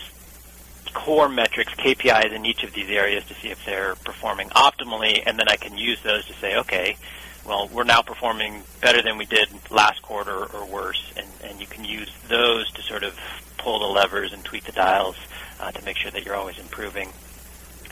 core 0.88 1.28
metrics, 1.28 1.72
KPIs 1.74 2.32
in 2.32 2.46
each 2.46 2.62
of 2.64 2.72
these 2.72 2.90
areas 2.90 3.24
to 3.26 3.34
see 3.34 3.48
if 3.48 3.64
they're 3.64 3.94
performing 3.96 4.48
optimally, 4.50 5.22
and 5.24 5.38
then 5.38 5.48
I 5.48 5.56
can 5.56 5.76
use 5.76 6.02
those 6.02 6.24
to 6.26 6.34
say, 6.34 6.56
okay, 6.56 6.96
well, 7.44 7.68
we're 7.72 7.84
now 7.84 8.02
performing 8.02 8.62
better 8.80 9.02
than 9.02 9.16
we 9.16 9.24
did 9.24 9.48
last 9.70 10.02
quarter 10.02 10.44
or 10.44 10.66
worse, 10.66 11.12
and, 11.16 11.26
and 11.44 11.60
you 11.60 11.66
can 11.66 11.84
use 11.84 12.10
those 12.28 12.70
to 12.72 12.82
sort 12.82 13.02
of 13.02 13.18
pull 13.56 13.78
the 13.78 13.86
levers 13.86 14.32
and 14.32 14.44
tweak 14.44 14.64
the 14.64 14.72
dials 14.72 15.16
uh, 15.60 15.70
to 15.72 15.84
make 15.84 15.96
sure 15.96 16.10
that 16.10 16.24
you're 16.24 16.36
always 16.36 16.58
improving. 16.58 17.10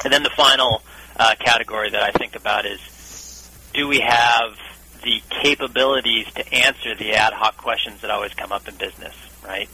And 0.05 0.13
then 0.13 0.23
the 0.23 0.31
final 0.31 0.83
uh, 1.19 1.35
category 1.41 1.91
that 1.91 2.03
I 2.03 2.11
think 2.11 2.37
about 2.37 2.67
is, 2.67 3.51
do 3.73 3.89
we 3.89 4.01
have 4.01 4.57
the 5.03 5.23
capabilities 5.43 6.27
to 6.35 6.55
answer 6.55 6.95
the 6.95 7.13
ad 7.13 7.33
hoc 7.33 7.57
questions 7.57 8.01
that 8.03 8.11
always 8.11 8.35
come 8.35 8.53
up 8.53 8.69
in 8.69 8.75
business, 8.77 9.15
right? 9.45 9.69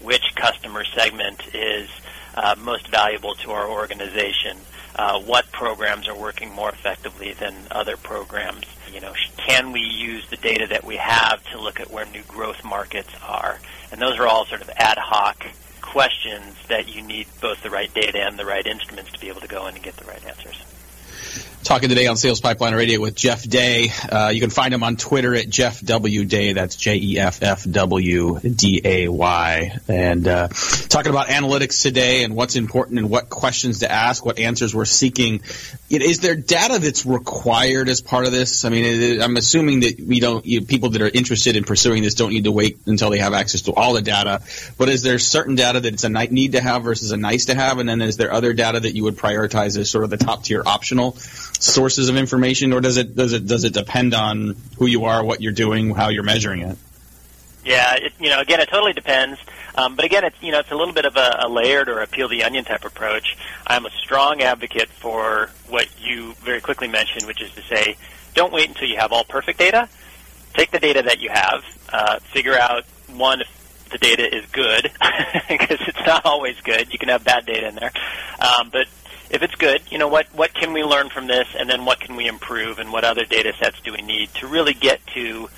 Which 0.00 0.34
customer 0.36 0.84
segment 0.84 1.54
is 1.54 1.90
uh, 2.34 2.54
most 2.58 2.88
valuable 2.88 3.34
to 3.34 3.50
our 3.50 3.68
organization? 3.68 4.58
Uh, 4.94 5.20
what 5.20 5.50
programs 5.52 6.08
are 6.08 6.16
working 6.16 6.52
more 6.52 6.70
effectively 6.70 7.32
than 7.32 7.54
other 7.70 7.96
programs? 7.96 8.64
You 8.92 9.00
know, 9.00 9.12
can 9.36 9.72
we 9.72 9.80
use 9.80 10.28
the 10.28 10.36
data 10.36 10.66
that 10.68 10.84
we 10.84 10.96
have 10.96 11.42
to 11.52 11.60
look 11.60 11.78
at 11.78 11.90
where 11.90 12.06
new 12.06 12.22
growth 12.22 12.64
markets 12.64 13.10
are? 13.26 13.60
And 13.92 14.00
those 14.00 14.18
are 14.18 14.26
all 14.26 14.44
sort 14.46 14.62
of 14.62 14.70
ad 14.76 14.98
hoc 14.98 15.46
questions 15.80 16.56
that 16.68 16.94
you 16.94 17.02
need 17.02 17.26
both 17.40 17.62
the 17.62 17.70
right 17.70 17.92
data 17.94 18.20
and 18.20 18.38
the 18.38 18.44
right 18.44 18.66
instruments 18.66 19.12
to 19.12 19.20
be 19.20 19.28
able 19.28 19.40
to 19.40 19.48
go 19.48 19.66
in 19.66 19.74
and 19.74 19.82
get 19.82 19.96
the 19.96 20.04
right 20.04 20.24
answers 20.26 20.62
talking 21.68 21.90
today 21.90 22.06
on 22.06 22.16
Sales 22.16 22.40
Pipeline 22.40 22.74
Radio 22.74 22.98
with 22.98 23.14
Jeff 23.14 23.42
Day. 23.42 23.90
Uh, 24.10 24.30
you 24.32 24.40
can 24.40 24.48
find 24.48 24.72
him 24.72 24.82
on 24.82 24.96
Twitter 24.96 25.34
at 25.34 25.50
Jeff 25.50 25.82
W 25.82 26.24
Day. 26.24 26.54
That's 26.54 26.76
J 26.76 26.96
E 26.96 27.18
F 27.18 27.42
F 27.42 27.70
W 27.70 28.40
D 28.40 28.80
A 28.82 29.08
Y. 29.08 29.78
And 29.86 30.26
uh, 30.26 30.48
talking 30.48 31.10
about 31.10 31.26
analytics 31.26 31.82
today 31.82 32.24
and 32.24 32.34
what's 32.34 32.56
important 32.56 33.00
and 33.00 33.10
what 33.10 33.28
questions 33.28 33.80
to 33.80 33.92
ask, 33.92 34.24
what 34.24 34.38
answers 34.38 34.74
we're 34.74 34.86
seeking. 34.86 35.42
Is 35.90 36.20
there 36.20 36.36
data 36.36 36.78
that's 36.78 37.04
required 37.04 37.90
as 37.90 38.00
part 38.00 38.24
of 38.24 38.32
this? 38.32 38.64
I 38.64 38.70
mean, 38.70 39.20
I'm 39.20 39.36
assuming 39.36 39.80
that 39.80 40.00
we 40.00 40.20
don't. 40.20 40.46
You, 40.46 40.62
people 40.62 40.88
that 40.90 41.02
are 41.02 41.10
interested 41.12 41.54
in 41.54 41.64
pursuing 41.64 42.02
this 42.02 42.14
don't 42.14 42.32
need 42.32 42.44
to 42.44 42.52
wait 42.52 42.78
until 42.86 43.10
they 43.10 43.18
have 43.18 43.34
access 43.34 43.60
to 43.62 43.74
all 43.74 43.92
the 43.92 44.00
data. 44.00 44.40
But 44.78 44.88
is 44.88 45.02
there 45.02 45.18
certain 45.18 45.54
data 45.54 45.80
that 45.80 45.92
it's 45.92 46.04
a 46.04 46.08
need 46.08 46.52
to 46.52 46.62
have 46.62 46.84
versus 46.84 47.12
a 47.12 47.18
nice 47.18 47.44
to 47.46 47.54
have? 47.54 47.78
And 47.78 47.86
then 47.86 48.00
is 48.00 48.16
there 48.16 48.32
other 48.32 48.54
data 48.54 48.80
that 48.80 48.96
you 48.96 49.04
would 49.04 49.16
prioritize 49.16 49.76
as 49.76 49.90
sort 49.90 50.04
of 50.04 50.08
the 50.08 50.16
top 50.16 50.44
tier 50.44 50.62
optional? 50.64 51.18
Sources 51.58 52.08
of 52.08 52.16
information, 52.16 52.72
or 52.72 52.80
does 52.80 52.96
it 52.96 53.14
does 53.14 53.32
it 53.32 53.46
does 53.46 53.64
it 53.64 53.74
depend 53.74 54.14
on 54.14 54.56
who 54.78 54.86
you 54.86 55.04
are, 55.06 55.24
what 55.24 55.40
you're 55.40 55.52
doing, 55.52 55.94
how 55.94 56.08
you're 56.08 56.22
measuring 56.22 56.62
it? 56.62 56.78
Yeah, 57.64 57.96
it, 57.96 58.12
you 58.18 58.30
know, 58.30 58.40
again, 58.40 58.60
it 58.60 58.68
totally 58.68 58.92
depends. 58.92 59.38
Um, 59.74 59.94
but 59.94 60.04
again, 60.04 60.24
it's 60.24 60.40
you 60.42 60.52
know, 60.52 60.60
it's 60.60 60.70
a 60.70 60.76
little 60.76 60.94
bit 60.94 61.04
of 61.04 61.16
a, 61.16 61.40
a 61.44 61.48
layered 61.48 61.88
or 61.88 62.00
a 62.00 62.06
peel 62.06 62.28
the 62.28 62.44
onion 62.44 62.64
type 62.64 62.84
approach. 62.84 63.36
I'm 63.66 63.84
a 63.86 63.90
strong 63.90 64.40
advocate 64.40 64.88
for 64.88 65.50
what 65.68 65.88
you 66.00 66.32
very 66.34 66.60
quickly 66.60 66.88
mentioned, 66.88 67.26
which 67.26 67.42
is 67.42 67.52
to 67.52 67.62
say, 67.62 67.96
don't 68.34 68.52
wait 68.52 68.68
until 68.68 68.88
you 68.88 68.96
have 68.96 69.12
all 69.12 69.24
perfect 69.24 69.58
data. 69.58 69.88
Take 70.54 70.70
the 70.70 70.78
data 70.78 71.02
that 71.02 71.20
you 71.20 71.28
have, 71.28 71.64
uh, 71.92 72.18
figure 72.20 72.58
out 72.58 72.84
one 73.08 73.42
if 73.42 73.88
the 73.90 73.98
data 73.98 74.34
is 74.34 74.46
good, 74.46 74.84
because 75.48 75.78
it's 75.80 76.06
not 76.06 76.24
always 76.24 76.60
good. 76.62 76.92
You 76.92 76.98
can 76.98 77.08
have 77.08 77.24
bad 77.24 77.46
data 77.46 77.68
in 77.68 77.74
there, 77.74 77.92
um, 78.40 78.70
but 78.70 78.86
if 79.30 79.42
it's 79.42 79.54
good, 79.54 79.82
you 79.90 79.98
know, 79.98 80.08
what, 80.08 80.26
what 80.34 80.54
can 80.54 80.72
we 80.72 80.82
learn 80.82 81.10
from 81.10 81.26
this, 81.26 81.48
and 81.58 81.68
then 81.68 81.84
what 81.84 82.00
can 82.00 82.16
we 82.16 82.26
improve, 82.26 82.78
and 82.78 82.92
what 82.92 83.04
other 83.04 83.24
data 83.24 83.52
sets 83.58 83.80
do 83.80 83.92
we 83.92 84.02
need 84.02 84.32
to 84.34 84.46
really 84.46 84.74
get 84.74 85.06
to 85.08 85.48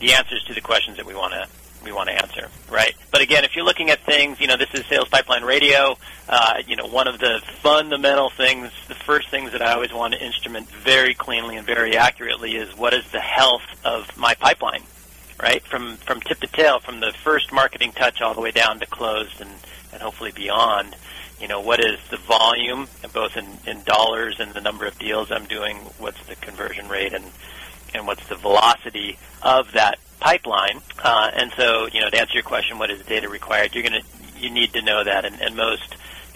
the 0.00 0.12
answers 0.14 0.42
to 0.44 0.54
the 0.54 0.60
questions 0.60 0.96
that 0.96 1.06
we 1.06 1.14
want 1.14 1.32
to 1.32 1.46
we 1.84 1.92
want 1.92 2.08
to 2.08 2.14
answer, 2.14 2.48
right? 2.70 2.94
But 3.10 3.22
again, 3.22 3.44
if 3.44 3.56
you're 3.56 3.64
looking 3.64 3.90
at 3.90 4.00
things, 4.04 4.40
you 4.40 4.46
know, 4.46 4.56
this 4.56 4.68
is 4.72 4.86
Sales 4.86 5.08
Pipeline 5.08 5.42
Radio. 5.42 5.96
Uh, 6.28 6.62
you 6.66 6.76
know, 6.76 6.86
one 6.86 7.08
of 7.08 7.18
the 7.18 7.42
fundamental 7.60 8.30
things, 8.30 8.70
the 8.88 8.94
first 8.94 9.30
things 9.30 9.52
that 9.52 9.62
I 9.62 9.72
always 9.72 9.92
want 9.92 10.14
to 10.14 10.24
instrument 10.24 10.68
very 10.68 11.14
cleanly 11.14 11.56
and 11.56 11.66
very 11.66 11.96
accurately 11.96 12.56
is 12.56 12.76
what 12.76 12.94
is 12.94 13.04
the 13.10 13.20
health 13.20 13.64
of 13.84 14.16
my 14.16 14.34
pipeline, 14.34 14.82
right? 15.42 15.62
From 15.64 15.96
from 15.96 16.20
tip 16.20 16.40
to 16.40 16.46
tail, 16.46 16.80
from 16.80 17.00
the 17.00 17.12
first 17.24 17.52
marketing 17.52 17.92
touch 17.92 18.20
all 18.20 18.34
the 18.34 18.40
way 18.40 18.52
down 18.52 18.78
to 18.80 18.86
closed 18.86 19.40
and 19.40 19.50
and 19.92 20.02
hopefully 20.02 20.32
beyond. 20.32 20.94
You 21.40 21.48
know, 21.48 21.60
what 21.60 21.84
is 21.84 21.98
the 22.10 22.18
volume, 22.18 22.88
both 23.12 23.36
in, 23.36 23.46
in 23.66 23.82
dollars 23.82 24.36
and 24.38 24.54
the 24.54 24.60
number 24.60 24.86
of 24.86 24.98
deals 24.98 25.30
I'm 25.30 25.46
doing? 25.46 25.76
What's 25.98 26.22
the 26.26 26.36
conversion 26.36 26.88
rate 26.88 27.12
and 27.12 27.24
and 27.94 28.06
what's 28.06 28.26
the 28.28 28.36
velocity 28.36 29.18
of 29.42 29.72
that 29.72 29.98
pipeline. 30.22 30.80
Uh, 31.02 31.30
and 31.34 31.52
so, 31.56 31.88
you 31.92 32.00
know, 32.00 32.08
to 32.08 32.18
answer 32.18 32.34
your 32.34 32.44
question, 32.44 32.78
what 32.78 32.90
is 32.90 32.98
the 32.98 33.04
data 33.04 33.28
required? 33.28 33.74
You're 33.74 33.82
going 33.82 34.00
to 34.00 34.06
you 34.38 34.50
need 34.50 34.72
to 34.72 34.82
know 34.82 35.04
that, 35.04 35.24
and, 35.24 35.40
and 35.40 35.54
most 35.56 35.94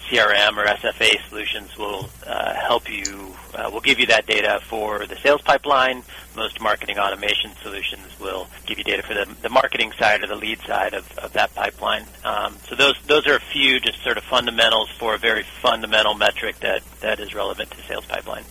CRM 0.09 0.57
or 0.57 0.65
SFA 0.65 1.27
solutions 1.27 1.77
will 1.77 2.09
uh, 2.25 2.53
help 2.53 2.89
you, 2.89 3.35
uh, 3.53 3.69
will 3.71 3.81
give 3.81 3.99
you 3.99 4.05
that 4.07 4.25
data 4.25 4.59
for 4.69 5.05
the 5.05 5.17
sales 5.17 5.41
pipeline. 5.41 6.03
Most 6.35 6.61
marketing 6.61 6.97
automation 6.97 7.51
solutions 7.61 8.17
will 8.19 8.47
give 8.65 8.77
you 8.77 8.83
data 8.83 9.03
for 9.03 9.13
the, 9.13 9.27
the 9.41 9.49
marketing 9.49 9.91
side 9.99 10.23
or 10.23 10.27
the 10.27 10.35
lead 10.35 10.61
side 10.61 10.93
of, 10.93 11.11
of 11.17 11.33
that 11.33 11.53
pipeline. 11.55 12.05
Um, 12.23 12.55
so 12.67 12.75
those 12.75 12.95
those 13.05 13.27
are 13.27 13.35
a 13.35 13.41
few 13.41 13.79
just 13.79 14.01
sort 14.03 14.17
of 14.17 14.23
fundamentals 14.23 14.89
for 14.97 15.15
a 15.15 15.17
very 15.17 15.43
fundamental 15.61 16.13
metric 16.13 16.59
that, 16.61 16.83
that 17.01 17.19
is 17.19 17.33
relevant 17.33 17.71
to 17.71 17.77
sales 17.83 18.05
pipeline. 18.05 18.45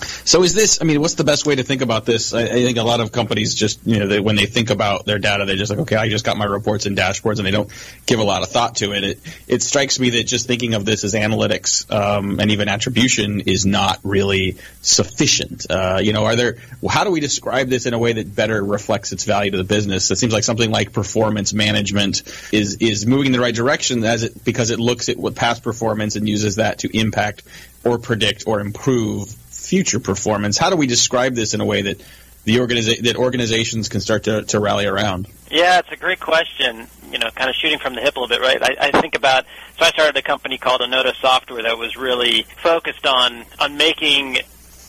So 0.00 0.42
is 0.42 0.54
this? 0.54 0.80
I 0.80 0.84
mean, 0.84 1.00
what's 1.00 1.14
the 1.14 1.24
best 1.24 1.46
way 1.46 1.56
to 1.56 1.62
think 1.62 1.82
about 1.82 2.06
this? 2.06 2.34
I, 2.34 2.42
I 2.42 2.48
think 2.48 2.78
a 2.78 2.82
lot 2.82 3.00
of 3.00 3.12
companies 3.12 3.54
just, 3.54 3.86
you 3.86 3.98
know, 3.98 4.06
they, 4.06 4.20
when 4.20 4.36
they 4.36 4.46
think 4.46 4.70
about 4.70 5.06
their 5.06 5.18
data, 5.18 5.44
they're 5.44 5.56
just 5.56 5.70
like, 5.70 5.80
okay, 5.80 5.96
I 5.96 6.08
just 6.08 6.24
got 6.24 6.36
my 6.36 6.44
reports 6.44 6.86
and 6.86 6.96
dashboards, 6.96 7.38
and 7.38 7.46
they 7.46 7.50
don't 7.50 7.70
give 8.06 8.18
a 8.18 8.24
lot 8.24 8.42
of 8.42 8.48
thought 8.48 8.76
to 8.76 8.92
it. 8.92 9.04
It, 9.04 9.20
it 9.46 9.62
strikes 9.62 9.98
me 9.98 10.10
that 10.10 10.24
just 10.24 10.46
thinking 10.46 10.74
of 10.74 10.84
this 10.84 11.04
as 11.04 11.14
analytics 11.14 11.90
um, 11.92 12.40
and 12.40 12.50
even 12.50 12.68
attribution 12.68 13.40
is 13.40 13.66
not 13.66 13.98
really 14.02 14.56
sufficient. 14.82 15.66
Uh, 15.70 16.00
you 16.02 16.12
know, 16.12 16.24
are 16.24 16.36
there? 16.36 16.56
How 16.88 17.04
do 17.04 17.10
we 17.10 17.20
describe 17.20 17.68
this 17.68 17.86
in 17.86 17.94
a 17.94 17.98
way 17.98 18.12
that 18.14 18.34
better 18.34 18.62
reflects 18.62 19.12
its 19.12 19.24
value 19.24 19.50
to 19.50 19.56
the 19.56 19.64
business? 19.64 20.10
It 20.10 20.16
seems 20.16 20.32
like 20.32 20.44
something 20.44 20.70
like 20.70 20.92
performance 20.92 21.52
management 21.52 22.22
is 22.52 22.76
is 22.80 23.06
moving 23.06 23.26
in 23.26 23.32
the 23.32 23.40
right 23.40 23.54
direction 23.54 24.04
as 24.04 24.22
it 24.22 24.44
because 24.44 24.70
it 24.70 24.78
looks 24.78 25.08
at 25.08 25.16
what 25.16 25.34
past 25.34 25.62
performance 25.62 26.16
and 26.16 26.28
uses 26.28 26.56
that 26.56 26.78
to 26.78 26.96
impact 26.96 27.42
or 27.84 27.98
predict 27.98 28.44
or 28.46 28.60
improve 28.60 29.34
future 29.70 30.00
performance. 30.00 30.58
How 30.58 30.68
do 30.68 30.74
we 30.74 30.88
describe 30.88 31.36
this 31.36 31.54
in 31.54 31.60
a 31.60 31.64
way 31.64 31.82
that 31.82 32.00
the 32.42 32.56
organiza- 32.56 33.00
that 33.02 33.14
organizations 33.14 33.88
can 33.88 34.00
start 34.00 34.24
to, 34.24 34.42
to 34.42 34.58
rally 34.58 34.84
around? 34.84 35.28
Yeah, 35.48 35.78
it's 35.78 35.92
a 35.92 35.96
great 35.96 36.18
question. 36.18 36.88
You 37.12 37.20
know, 37.20 37.30
kind 37.30 37.48
of 37.48 37.54
shooting 37.54 37.78
from 37.78 37.94
the 37.94 38.00
hip 38.00 38.16
a 38.16 38.20
little 38.20 38.36
bit, 38.36 38.42
right? 38.42 38.60
I, 38.60 38.88
I 38.88 39.00
think 39.00 39.14
about 39.14 39.44
so 39.78 39.84
I 39.84 39.90
started 39.90 40.16
a 40.16 40.22
company 40.22 40.58
called 40.58 40.80
Onoda 40.80 41.14
Software 41.20 41.62
that 41.62 41.78
was 41.78 41.96
really 41.96 42.42
focused 42.62 43.06
on 43.06 43.44
on 43.60 43.76
making 43.76 44.38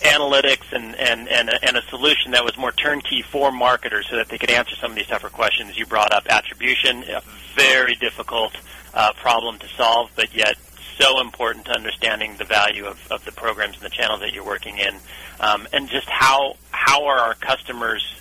analytics 0.01 0.73
and, 0.73 0.95
and, 0.95 1.29
and, 1.29 1.50
a, 1.50 1.63
and 1.63 1.77
a 1.77 1.83
solution 1.83 2.31
that 2.31 2.43
was 2.43 2.57
more 2.57 2.71
turnkey 2.71 3.21
for 3.21 3.51
marketers 3.51 4.07
so 4.09 4.15
that 4.15 4.29
they 4.29 4.39
could 4.39 4.50
answer 4.50 4.75
some 4.77 4.89
of 4.89 4.97
these 4.97 5.05
tougher 5.05 5.29
questions. 5.29 5.77
You 5.77 5.85
brought 5.85 6.11
up 6.11 6.25
attribution, 6.27 7.03
a 7.03 7.21
very 7.55 7.93
difficult 7.93 8.53
uh, 8.95 9.13
problem 9.13 9.59
to 9.59 9.67
solve, 9.77 10.09
but 10.15 10.33
yet 10.33 10.57
so 11.01 11.20
important 11.20 11.65
to 11.65 11.72
understanding 11.72 12.36
the 12.38 12.46
value 12.46 12.86
of, 12.86 13.00
of 13.12 13.25
the 13.25 13.31
programs 13.31 13.75
and 13.75 13.84
the 13.84 13.89
channels 13.89 14.20
that 14.20 14.34
you're 14.34 14.46
working 14.46 14.77
in, 14.77 14.96
um, 15.39 15.67
and 15.74 15.89
just 15.89 16.08
how 16.10 16.55
how 16.72 17.05
are 17.05 17.17
our 17.17 17.34
customers 17.36 18.15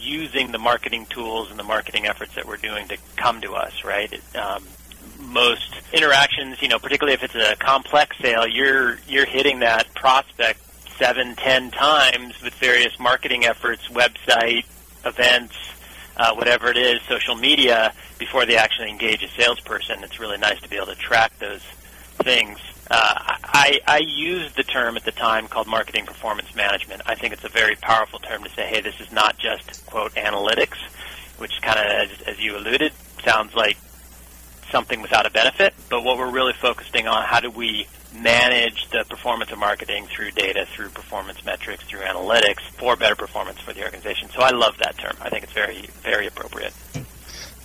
using 0.00 0.52
the 0.52 0.58
marketing 0.58 1.06
tools 1.06 1.50
and 1.50 1.58
the 1.58 1.64
marketing 1.64 2.06
efforts 2.06 2.34
that 2.34 2.46
we're 2.46 2.56
doing 2.56 2.88
to 2.88 2.96
come 3.16 3.40
to 3.40 3.54
us, 3.54 3.84
right? 3.84 4.20
Um, 4.36 4.64
most 5.18 5.74
interactions, 5.92 6.62
you 6.62 6.68
know, 6.68 6.78
particularly 6.78 7.14
if 7.14 7.22
it's 7.22 7.34
a 7.34 7.56
complex 7.56 8.16
sale, 8.18 8.46
you're 8.46 8.98
you're 9.08 9.26
hitting 9.26 9.60
that 9.60 9.92
prospect 9.94 10.60
seven, 10.98 11.36
ten 11.36 11.70
times 11.70 12.40
with 12.42 12.54
various 12.54 12.98
marketing 12.98 13.44
efforts, 13.44 13.86
website, 13.88 14.64
events, 15.04 15.54
uh, 16.16 16.34
whatever 16.34 16.68
it 16.68 16.76
is, 16.76 17.00
social 17.08 17.36
media, 17.36 17.92
before 18.18 18.44
they 18.44 18.56
actually 18.56 18.88
engage 18.88 19.22
a 19.22 19.28
salesperson. 19.28 20.02
It's 20.02 20.18
really 20.18 20.38
nice 20.38 20.60
to 20.62 20.68
be 20.68 20.76
able 20.76 20.86
to 20.86 20.96
track 20.96 21.38
those 21.38 21.62
things. 22.18 22.58
Uh, 22.90 23.14
I, 23.44 23.80
I 23.86 23.98
used 23.98 24.56
the 24.56 24.62
term 24.62 24.96
at 24.96 25.04
the 25.04 25.12
time 25.12 25.46
called 25.46 25.66
marketing 25.66 26.06
performance 26.06 26.54
management. 26.54 27.02
I 27.06 27.14
think 27.14 27.32
it's 27.34 27.44
a 27.44 27.48
very 27.48 27.76
powerful 27.76 28.18
term 28.18 28.44
to 28.44 28.50
say, 28.50 28.66
hey, 28.66 28.80
this 28.80 29.00
is 29.00 29.12
not 29.12 29.38
just, 29.38 29.84
quote, 29.86 30.14
analytics, 30.14 30.78
which 31.38 31.60
kind 31.60 31.78
of, 31.78 31.86
as, 31.86 32.22
as 32.22 32.38
you 32.38 32.56
alluded, 32.56 32.92
sounds 33.24 33.54
like 33.54 33.76
something 34.70 35.02
without 35.02 35.26
a 35.26 35.30
benefit. 35.30 35.74
But 35.90 36.02
what 36.02 36.18
we're 36.18 36.30
really 36.30 36.54
focusing 36.54 37.06
on, 37.06 37.24
how 37.24 37.40
do 37.40 37.50
we 37.50 37.86
manage 38.14 38.88
the 38.90 39.04
performance 39.04 39.50
of 39.52 39.58
marketing 39.58 40.06
through 40.06 40.30
data, 40.30 40.66
through 40.66 40.88
performance 40.88 41.44
metrics, 41.44 41.84
through 41.84 42.00
analytics 42.00 42.60
for 42.78 42.96
better 42.96 43.14
performance 43.14 43.58
for 43.60 43.72
the 43.72 43.84
organization. 43.84 44.30
So 44.30 44.40
I 44.40 44.50
love 44.50 44.78
that 44.78 44.96
term. 44.98 45.16
I 45.20 45.28
think 45.28 45.44
it's 45.44 45.52
very, 45.52 45.88
very 46.02 46.26
appropriate. 46.26 46.72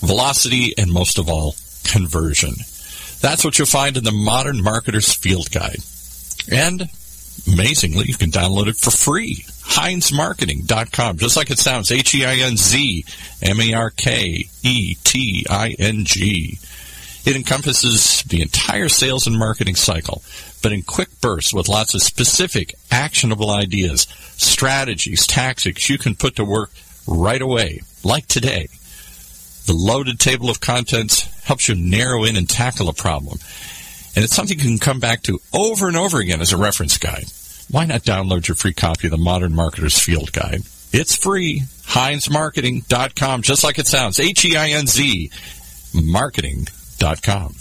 velocity, 0.00 0.74
and 0.76 0.92
most 0.92 1.18
of 1.18 1.30
all, 1.30 1.54
conversion? 1.84 2.52
That's 3.22 3.44
what 3.44 3.58
you'll 3.58 3.66
find 3.66 3.96
in 3.96 4.04
the 4.04 4.12
Modern 4.12 4.58
Marketer's 4.58 5.14
Field 5.14 5.50
Guide. 5.50 5.80
And 6.52 6.90
amazingly, 7.50 8.06
you 8.06 8.14
can 8.14 8.30
download 8.30 8.66
it 8.66 8.76
for 8.76 8.90
free. 8.90 9.46
HeinzMarketing.com, 9.68 11.18
just 11.18 11.36
like 11.36 11.50
it 11.50 11.58
sounds. 11.58 11.90
H-E-I-N-Z 11.90 13.04
M-A-R-K-E-T-I-N-G. 13.42 14.48
It 17.26 17.34
encompasses 17.36 18.22
the 18.22 18.40
entire 18.40 18.88
sales 18.88 19.26
and 19.26 19.36
marketing 19.36 19.74
cycle, 19.74 20.22
but 20.62 20.72
in 20.72 20.82
quick 20.82 21.20
bursts 21.20 21.52
with 21.52 21.68
lots 21.68 21.94
of 21.94 22.02
specific, 22.02 22.76
actionable 22.90 23.50
ideas, 23.50 24.06
strategies, 24.36 25.26
tactics 25.26 25.90
you 25.90 25.98
can 25.98 26.14
put 26.14 26.36
to 26.36 26.44
work 26.44 26.70
right 27.06 27.42
away, 27.42 27.80
like 28.04 28.26
today. 28.26 28.68
The 29.66 29.74
loaded 29.74 30.20
table 30.20 30.48
of 30.48 30.60
contents 30.60 31.22
helps 31.42 31.68
you 31.68 31.74
narrow 31.74 32.22
in 32.24 32.36
and 32.36 32.48
tackle 32.48 32.88
a 32.88 32.92
problem. 32.92 33.38
And 34.14 34.24
it's 34.24 34.34
something 34.34 34.56
you 34.58 34.64
can 34.64 34.78
come 34.78 35.00
back 35.00 35.22
to 35.24 35.40
over 35.52 35.88
and 35.88 35.96
over 35.96 36.20
again 36.20 36.40
as 36.40 36.52
a 36.52 36.56
reference 36.56 36.96
guide. 36.96 37.26
Why 37.70 37.84
not 37.84 38.02
download 38.02 38.48
your 38.48 38.54
free 38.54 38.74
copy 38.74 39.08
of 39.08 39.10
the 39.10 39.16
Modern 39.16 39.52
Marketer's 39.52 39.98
Field 39.98 40.32
Guide? 40.32 40.62
It's 40.92 41.16
free. 41.16 41.64
HeinzMarketing.com, 41.86 43.42
just 43.42 43.64
like 43.64 43.78
it 43.78 43.86
sounds. 43.86 44.20
H-E-I-N-Z 44.20 45.30
marketing.com. 46.02 47.54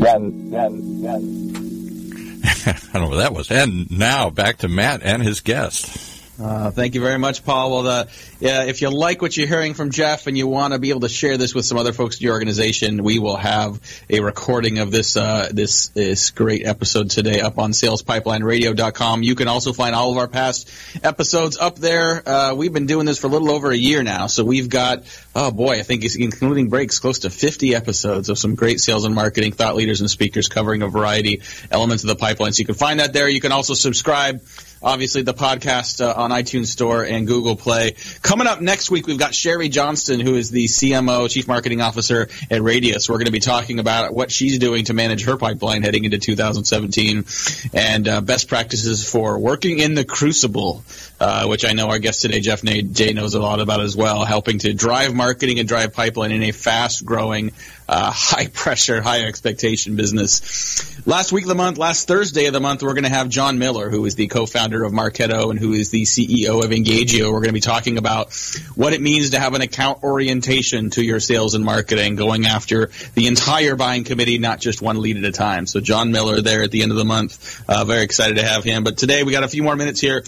Run, 0.00 0.50
run, 0.50 1.02
run. 1.02 2.42
I 2.66 2.78
don't 2.92 3.02
know 3.02 3.08
what 3.08 3.16
that 3.16 3.34
was. 3.34 3.50
And 3.50 3.90
now 3.90 4.30
back 4.30 4.58
to 4.58 4.68
Matt 4.68 5.02
and 5.02 5.22
his 5.22 5.40
guest. 5.40 6.10
Uh, 6.40 6.70
thank 6.70 6.94
you 6.94 7.00
very 7.00 7.18
much, 7.18 7.44
Paul. 7.44 7.70
Well, 7.70 7.82
the, 7.82 8.08
yeah, 8.42 8.64
if 8.64 8.82
you 8.82 8.90
like 8.90 9.22
what 9.22 9.36
you're 9.36 9.46
hearing 9.46 9.74
from 9.74 9.92
Jeff 9.92 10.26
and 10.26 10.36
you 10.36 10.48
want 10.48 10.72
to 10.72 10.80
be 10.80 10.90
able 10.90 11.02
to 11.02 11.08
share 11.08 11.36
this 11.36 11.54
with 11.54 11.64
some 11.64 11.78
other 11.78 11.92
folks 11.92 12.18
in 12.18 12.24
your 12.24 12.32
organization, 12.32 13.04
we 13.04 13.20
will 13.20 13.36
have 13.36 13.80
a 14.10 14.18
recording 14.18 14.80
of 14.80 14.90
this 14.90 15.16
uh, 15.16 15.48
this 15.52 15.90
this 15.90 16.32
great 16.32 16.66
episode 16.66 17.10
today 17.10 17.40
up 17.40 17.60
on 17.60 17.70
SalesPipelineRadio.com. 17.70 19.22
You 19.22 19.36
can 19.36 19.46
also 19.46 19.72
find 19.72 19.94
all 19.94 20.10
of 20.10 20.16
our 20.16 20.26
past 20.26 20.68
episodes 21.04 21.56
up 21.56 21.76
there. 21.76 22.28
Uh, 22.28 22.54
we've 22.56 22.72
been 22.72 22.86
doing 22.86 23.06
this 23.06 23.20
for 23.20 23.28
a 23.28 23.30
little 23.30 23.52
over 23.52 23.70
a 23.70 23.76
year 23.76 24.02
now, 24.02 24.26
so 24.26 24.42
we've 24.42 24.68
got 24.68 25.04
oh 25.36 25.52
boy, 25.52 25.78
I 25.78 25.82
think 25.82 26.04
it's 26.04 26.16
including 26.16 26.68
breaks, 26.68 26.98
close 26.98 27.20
to 27.20 27.30
50 27.30 27.76
episodes 27.76 28.28
of 28.28 28.38
some 28.38 28.56
great 28.56 28.80
sales 28.80 29.04
and 29.04 29.14
marketing 29.14 29.52
thought 29.52 29.76
leaders 29.76 30.00
and 30.00 30.10
speakers 30.10 30.48
covering 30.48 30.82
a 30.82 30.88
variety 30.88 31.42
elements 31.70 32.02
of 32.02 32.08
the 32.08 32.16
pipeline. 32.16 32.52
So 32.52 32.58
you 32.58 32.66
can 32.66 32.74
find 32.74 32.98
that 32.98 33.12
there. 33.12 33.28
You 33.28 33.40
can 33.40 33.52
also 33.52 33.74
subscribe 33.74 34.42
obviously 34.82 35.22
the 35.22 35.34
podcast 35.34 36.04
uh, 36.04 36.12
on 36.16 36.30
iTunes 36.30 36.66
Store 36.66 37.04
and 37.04 37.26
Google 37.26 37.56
Play. 37.56 37.94
Coming 38.32 38.46
up 38.46 38.62
next 38.62 38.90
week, 38.90 39.06
we've 39.06 39.18
got 39.18 39.34
Sherry 39.34 39.68
Johnston, 39.68 40.18
who 40.18 40.36
is 40.36 40.50
the 40.50 40.64
CMO, 40.64 41.28
Chief 41.28 41.46
Marketing 41.46 41.82
Officer 41.82 42.30
at 42.50 42.62
Radius. 42.62 43.06
We're 43.06 43.18
going 43.18 43.26
to 43.26 43.30
be 43.30 43.40
talking 43.40 43.78
about 43.78 44.14
what 44.14 44.32
she's 44.32 44.58
doing 44.58 44.86
to 44.86 44.94
manage 44.94 45.26
her 45.26 45.36
pipeline 45.36 45.82
heading 45.82 46.04
into 46.06 46.16
2017 46.16 47.26
and 47.74 48.08
uh, 48.08 48.22
best 48.22 48.48
practices 48.48 49.06
for 49.06 49.38
working 49.38 49.80
in 49.80 49.92
the 49.92 50.06
crucible, 50.06 50.82
uh, 51.20 51.46
which 51.46 51.66
I 51.66 51.74
know 51.74 51.90
our 51.90 51.98
guest 51.98 52.22
today, 52.22 52.40
Jeff 52.40 52.62
Jay, 52.62 53.12
knows 53.12 53.34
a 53.34 53.38
lot 53.38 53.60
about 53.60 53.82
as 53.82 53.94
well, 53.94 54.24
helping 54.24 54.60
to 54.60 54.72
drive 54.72 55.12
marketing 55.12 55.58
and 55.58 55.68
drive 55.68 55.92
pipeline 55.92 56.32
in 56.32 56.42
a 56.42 56.52
fast 56.52 57.04
growing 57.04 57.52
uh, 57.88 58.10
high 58.10 58.46
pressure, 58.46 59.00
high 59.00 59.22
expectation 59.22 59.96
business. 59.96 61.06
Last 61.06 61.32
week 61.32 61.44
of 61.44 61.48
the 61.48 61.54
month, 61.54 61.78
last 61.78 62.06
Thursday 62.06 62.46
of 62.46 62.52
the 62.52 62.60
month, 62.60 62.82
we're 62.82 62.94
going 62.94 63.04
to 63.04 63.10
have 63.10 63.28
John 63.28 63.58
Miller, 63.58 63.90
who 63.90 64.04
is 64.04 64.14
the 64.14 64.28
co-founder 64.28 64.84
of 64.84 64.92
Marketo 64.92 65.50
and 65.50 65.58
who 65.58 65.72
is 65.72 65.90
the 65.90 66.02
CEO 66.02 66.64
of 66.64 66.70
Engagio. 66.70 67.32
We're 67.32 67.40
going 67.40 67.48
to 67.48 67.52
be 67.52 67.60
talking 67.60 67.98
about 67.98 68.34
what 68.74 68.92
it 68.92 69.00
means 69.00 69.30
to 69.30 69.40
have 69.40 69.54
an 69.54 69.62
account 69.62 70.02
orientation 70.02 70.90
to 70.90 71.02
your 71.04 71.20
sales 71.20 71.54
and 71.54 71.64
marketing, 71.64 72.16
going 72.16 72.46
after 72.46 72.90
the 73.14 73.26
entire 73.26 73.76
buying 73.76 74.04
committee, 74.04 74.38
not 74.38 74.60
just 74.60 74.80
one 74.80 75.00
lead 75.00 75.16
at 75.16 75.24
a 75.24 75.32
time. 75.32 75.66
So 75.66 75.80
John 75.80 76.12
Miller 76.12 76.40
there 76.40 76.62
at 76.62 76.70
the 76.70 76.82
end 76.82 76.92
of 76.92 76.98
the 76.98 77.04
month. 77.04 77.62
Uh, 77.68 77.84
very 77.84 78.02
excited 78.02 78.36
to 78.36 78.44
have 78.44 78.64
him. 78.64 78.84
But 78.84 78.96
today 78.96 79.22
we 79.22 79.32
got 79.32 79.44
a 79.44 79.48
few 79.48 79.62
more 79.62 79.76
minutes 79.76 80.00
here 80.00 80.22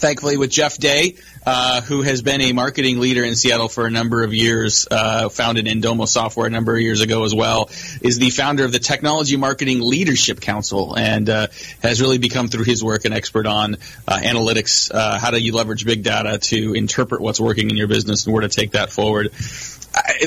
thankfully 0.00 0.38
with 0.38 0.50
Jeff 0.50 0.78
Day, 0.78 1.16
uh, 1.44 1.82
who 1.82 2.00
has 2.00 2.22
been 2.22 2.40
a 2.40 2.52
marketing 2.52 3.00
leader 3.00 3.22
in 3.22 3.36
Seattle 3.36 3.68
for 3.68 3.86
a 3.86 3.90
number 3.90 4.24
of 4.24 4.32
years, 4.32 4.88
uh, 4.90 5.28
founded 5.28 5.66
Indomo 5.66 6.08
Software 6.08 6.46
a 6.46 6.50
number 6.50 6.74
of 6.74 6.80
years 6.80 7.02
ago 7.02 7.24
as 7.24 7.34
well, 7.34 7.68
is 8.00 8.18
the 8.18 8.30
founder 8.30 8.64
of 8.64 8.72
the 8.72 8.78
Technology 8.78 9.36
Marketing 9.36 9.80
Leadership 9.80 10.40
Council 10.40 10.96
and 10.96 11.28
uh, 11.28 11.48
has 11.82 12.00
really 12.00 12.18
become 12.18 12.48
through 12.48 12.64
his 12.64 12.82
work 12.82 13.04
an 13.04 13.12
expert 13.12 13.46
on 13.46 13.74
uh, 14.08 14.18
analytics, 14.22 14.90
uh, 14.92 15.18
how 15.18 15.30
do 15.30 15.38
you 15.38 15.52
leverage 15.54 15.84
big 15.84 16.02
data 16.02 16.38
to 16.38 16.72
interpret 16.74 17.20
what's 17.20 17.40
working 17.40 17.70
in 17.70 17.76
your 17.76 17.88
business 17.88 18.24
and 18.24 18.32
where 18.32 18.42
to 18.42 18.48
take 18.48 18.72
that 18.72 18.90
forward. 18.90 19.30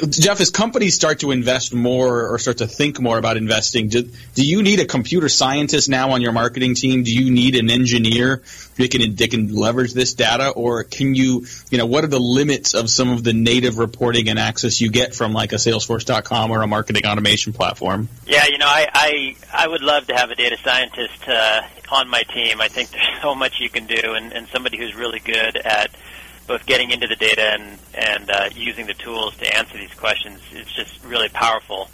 Jeff, 0.09 0.41
as 0.41 0.49
companies 0.49 0.95
start 0.95 1.19
to 1.19 1.31
invest 1.31 1.73
more 1.73 2.33
or 2.33 2.39
start 2.39 2.57
to 2.57 2.67
think 2.67 2.99
more 2.99 3.17
about 3.17 3.37
investing, 3.37 3.87
do, 3.87 4.09
do 4.35 4.45
you 4.45 4.61
need 4.61 4.79
a 4.79 4.85
computer 4.85 5.29
scientist 5.29 5.87
now 5.87 6.11
on 6.11 6.21
your 6.21 6.33
marketing 6.33 6.75
team? 6.75 7.03
Do 7.03 7.13
you 7.13 7.31
need 7.31 7.55
an 7.55 7.69
engineer 7.69 8.43
that 8.75 8.91
can, 8.91 9.15
that 9.15 9.31
can 9.31 9.55
leverage 9.55 9.93
this 9.93 10.15
data? 10.15 10.49
Or 10.49 10.83
can 10.83 11.15
you, 11.15 11.45
you 11.69 11.77
know, 11.77 11.85
what 11.85 12.03
are 12.03 12.07
the 12.07 12.19
limits 12.19 12.73
of 12.73 12.89
some 12.89 13.09
of 13.09 13.23
the 13.23 13.33
native 13.33 13.77
reporting 13.77 14.27
and 14.27 14.37
access 14.37 14.81
you 14.81 14.89
get 14.89 15.15
from 15.15 15.31
like 15.31 15.53
a 15.53 15.57
Salesforce.com 15.57 16.51
or 16.51 16.61
a 16.61 16.67
marketing 16.67 17.05
automation 17.05 17.53
platform? 17.53 18.09
Yeah, 18.27 18.47
you 18.47 18.57
know, 18.57 18.67
I, 18.67 18.87
I, 18.93 19.35
I 19.53 19.67
would 19.67 19.81
love 19.81 20.07
to 20.07 20.15
have 20.15 20.29
a 20.29 20.35
data 20.35 20.57
scientist 20.61 21.27
uh, 21.27 21.61
on 21.89 22.09
my 22.09 22.23
team. 22.23 22.59
I 22.59 22.67
think 22.67 22.89
there's 22.89 23.21
so 23.21 23.33
much 23.33 23.59
you 23.59 23.69
can 23.69 23.85
do 23.85 24.13
and, 24.13 24.33
and 24.33 24.47
somebody 24.49 24.77
who's 24.77 24.93
really 24.93 25.19
good 25.19 25.55
at– 25.55 25.91
both 26.47 26.65
getting 26.65 26.91
into 26.91 27.07
the 27.07 27.15
data 27.15 27.41
and 27.41 27.79
and 27.93 28.29
uh, 28.29 28.49
using 28.55 28.85
the 28.87 28.93
tools 28.93 29.35
to 29.37 29.57
answer 29.57 29.77
these 29.77 29.93
questions 29.93 30.39
is 30.53 30.67
just 30.67 31.03
really 31.05 31.29
powerful. 31.29 31.89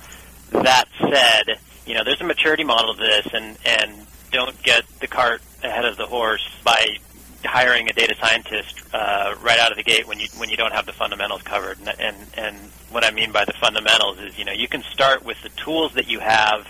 That 0.51 0.85
said, 0.99 1.59
you 1.85 1.93
know, 1.93 2.03
there's 2.03 2.21
a 2.21 2.25
maturity 2.25 2.63
model 2.63 2.93
to 2.95 3.01
this, 3.01 3.27
and 3.33 3.57
and 3.65 4.07
don't 4.31 4.61
get 4.63 4.83
the 4.99 5.07
cart 5.07 5.41
ahead 5.63 5.85
of 5.85 5.97
the 5.97 6.05
horse 6.05 6.47
by 6.63 6.97
hiring 7.45 7.89
a 7.89 7.93
data 7.93 8.15
scientist 8.19 8.81
uh, 8.93 9.33
right 9.41 9.59
out 9.59 9.71
of 9.71 9.77
the 9.77 9.83
gate 9.83 10.07
when 10.07 10.19
you 10.19 10.27
when 10.37 10.49
you 10.49 10.57
don't 10.57 10.73
have 10.73 10.85
the 10.85 10.93
fundamentals 10.93 11.41
covered. 11.43 11.77
And, 11.79 11.89
and 11.99 12.17
and 12.37 12.57
what 12.89 13.05
I 13.05 13.11
mean 13.11 13.31
by 13.31 13.45
the 13.45 13.53
fundamentals 13.53 14.19
is, 14.19 14.37
you 14.37 14.45
know, 14.45 14.51
you 14.51 14.67
can 14.67 14.83
start 14.83 15.23
with 15.23 15.41
the 15.41 15.49
tools 15.49 15.93
that 15.93 16.07
you 16.07 16.19
have 16.19 16.67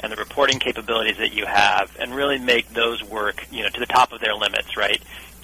and 0.00 0.10
the 0.10 0.16
reporting 0.16 0.58
capabilities 0.58 1.16
that 1.18 1.32
you 1.32 1.46
have, 1.46 1.96
and 2.00 2.12
really 2.12 2.38
make 2.38 2.68
those 2.70 3.04
work, 3.04 3.46
you 3.52 3.62
know, 3.62 3.68
to 3.68 3.78
the 3.78 3.86
top 3.86 4.12
of 4.12 4.20
their 4.20 4.34
limits, 4.34 4.76
right? 4.76 5.00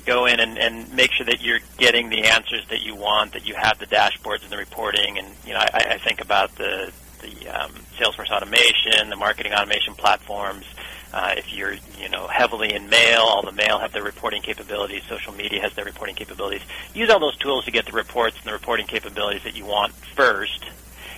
Go 0.09 0.25
in 0.25 0.40
and, 0.40 0.59
and 0.59 0.92
make 0.94 1.12
sure 1.12 1.27
that 1.27 1.42
you're 1.42 1.61
getting 1.77 2.09
the 2.09 2.25
answers 2.25 2.66
that 2.71 2.81
you 2.81 2.97
want, 2.97 3.35
that 3.35 3.47
you 3.47 3.55
have 3.55 3.79
the 3.79 3.87
dashboards 3.87 4.42
and 4.42 4.51
the 4.51 4.57
reporting. 4.57 5.18
And 5.18 5.29
you 5.47 5.53
know, 5.53 5.61
I, 5.61 5.94
I 5.94 5.99
think 5.99 6.21
about 6.21 6.57
the 6.57 6.90
the 7.21 7.49
um, 7.49 7.73
Salesforce 7.99 8.31
automation, 8.31 9.11
the 9.11 9.16
marketing 9.16 9.53
automation 9.53 9.94
platforms. 9.94 10.64
Uh, 11.12 11.35
if 11.37 11.53
you're 11.53 11.75
you 12.01 12.09
know 12.09 12.27
heavily 12.27 12.73
in 12.75 12.88
mail, 12.88 13.21
all 13.21 13.42
the 13.42 13.53
mail 13.53 13.79
have 13.79 13.92
their 13.92 14.03
reporting 14.03 14.40
capabilities. 14.40 15.03
Social 15.09 15.35
media 15.35 15.61
has 15.61 15.75
their 15.75 15.85
reporting 15.85 16.16
capabilities. 16.16 16.62
Use 16.94 17.11
all 17.11 17.21
those 17.21 17.37
tools 17.37 17.66
to 17.66 17.71
get 17.71 17.85
the 17.87 17.92
reports 17.92 18.37
and 18.37 18.47
the 18.47 18.53
reporting 18.53 18.87
capabilities 18.87 19.42
that 19.44 19.55
you 19.55 19.66
want 19.66 19.92
first. 19.92 20.64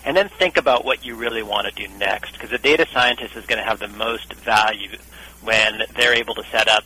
And 0.05 0.16
then 0.16 0.31
think 0.31 0.57
about 0.57 0.85
what 0.85 1.05
you 1.05 1.14
really 1.14 1.42
want 1.42 1.68
to 1.68 1.74
do 1.74 1.87
next, 1.98 2.33
because 2.33 2.50
a 2.53 2.59
data 2.59 2.87
scientist 2.90 3.37
is 3.37 3.44
going 3.46 3.59
to 3.59 3.64
have 3.64 3.79
the 3.79 3.88
most 3.88 4.33
value 4.33 4.96
when 5.42 5.83
they're 5.94 6.14
able 6.14 6.35
to 6.35 6.44
set 6.50 6.68
up 6.68 6.85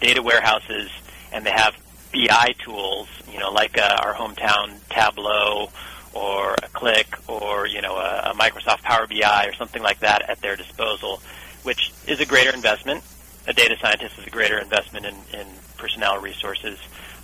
data 0.00 0.20
warehouses 0.20 0.90
and 1.36 1.44
they 1.44 1.50
have 1.50 1.76
BI 2.12 2.54
tools, 2.64 3.08
you 3.30 3.38
know, 3.38 3.52
like 3.52 3.76
uh, 3.76 3.98
our 4.02 4.14
hometown 4.14 4.78
Tableau 4.88 5.68
or 6.14 6.54
a 6.54 6.68
Qlik 6.68 7.28
or 7.28 7.66
you 7.66 7.82
know 7.82 7.96
a, 7.96 8.30
a 8.30 8.34
Microsoft 8.34 8.82
Power 8.82 9.06
BI 9.06 9.46
or 9.46 9.52
something 9.52 9.82
like 9.82 10.00
that 10.00 10.28
at 10.30 10.40
their 10.40 10.56
disposal, 10.56 11.20
which 11.62 11.92
is 12.08 12.18
a 12.20 12.26
greater 12.26 12.54
investment. 12.54 13.04
A 13.46 13.52
data 13.52 13.76
scientist 13.80 14.18
is 14.18 14.26
a 14.26 14.30
greater 14.30 14.58
investment 14.58 15.04
in, 15.04 15.14
in 15.38 15.46
personnel 15.76 16.18
resources, 16.18 16.78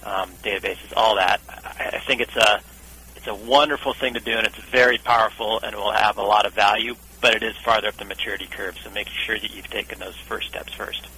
um, 0.04 0.30
databases, 0.44 0.92
all 0.94 1.16
that. 1.16 1.40
I, 1.48 1.96
I 1.96 1.98
think 2.00 2.20
it's 2.20 2.36
a 2.36 2.60
it's 3.16 3.26
a 3.26 3.34
wonderful 3.34 3.94
thing 3.94 4.12
to 4.12 4.20
do, 4.20 4.32
and 4.32 4.46
it's 4.46 4.58
very 4.58 4.98
powerful, 4.98 5.58
and 5.62 5.74
will 5.74 5.92
have 5.92 6.18
a 6.18 6.22
lot 6.22 6.44
of 6.44 6.52
value. 6.52 6.96
But 7.22 7.34
it 7.36 7.42
is 7.42 7.56
farther 7.56 7.88
up 7.88 7.96
the 7.96 8.04
maturity 8.04 8.46
curve, 8.46 8.76
so 8.84 8.90
make 8.90 9.08
sure 9.08 9.38
that 9.38 9.54
you've 9.54 9.70
taken 9.70 10.00
those 10.00 10.16
first 10.16 10.48
steps 10.48 10.74
first. 10.74 11.08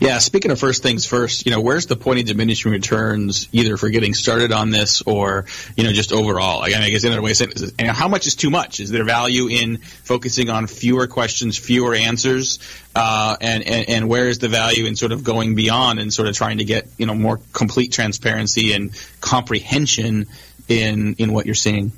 Yeah, 0.00 0.18
speaking 0.18 0.50
of 0.50 0.58
first 0.58 0.82
things 0.82 1.06
first, 1.06 1.46
you 1.46 1.52
know, 1.52 1.60
where's 1.60 1.86
the 1.86 1.96
point 1.96 2.20
of 2.20 2.26
diminishing 2.26 2.72
returns 2.72 3.48
either 3.52 3.76
for 3.76 3.88
getting 3.88 4.14
started 4.14 4.52
on 4.52 4.70
this 4.70 5.02
or, 5.02 5.46
you 5.76 5.84
know, 5.84 5.92
just 5.92 6.12
overall? 6.12 6.62
I 6.62 6.70
guess 6.70 7.04
in 7.04 7.08
another 7.08 7.22
way 7.22 7.30
of 7.30 7.36
saying 7.36 7.52
is, 7.52 7.74
you 7.78 7.86
know, 7.86 7.92
how 7.92 8.08
much 8.08 8.26
is 8.26 8.34
too 8.34 8.50
much? 8.50 8.80
Is 8.80 8.90
there 8.90 9.04
value 9.04 9.48
in 9.48 9.78
focusing 9.78 10.50
on 10.50 10.66
fewer 10.66 11.06
questions, 11.06 11.56
fewer 11.56 11.94
answers? 11.94 12.58
Uh, 12.94 13.36
and, 13.40 13.62
and, 13.62 13.88
and 13.88 14.08
where 14.08 14.28
is 14.28 14.38
the 14.38 14.48
value 14.48 14.86
in 14.86 14.96
sort 14.96 15.12
of 15.12 15.22
going 15.22 15.54
beyond 15.54 15.98
and 15.98 16.12
sort 16.12 16.28
of 16.28 16.34
trying 16.34 16.58
to 16.58 16.64
get, 16.64 16.86
you 16.96 17.06
know, 17.06 17.14
more 17.14 17.40
complete 17.52 17.92
transparency 17.92 18.72
and 18.72 18.90
comprehension 19.20 20.26
in, 20.68 21.14
in 21.14 21.32
what 21.32 21.46
you're 21.46 21.54
seeing? 21.54 21.92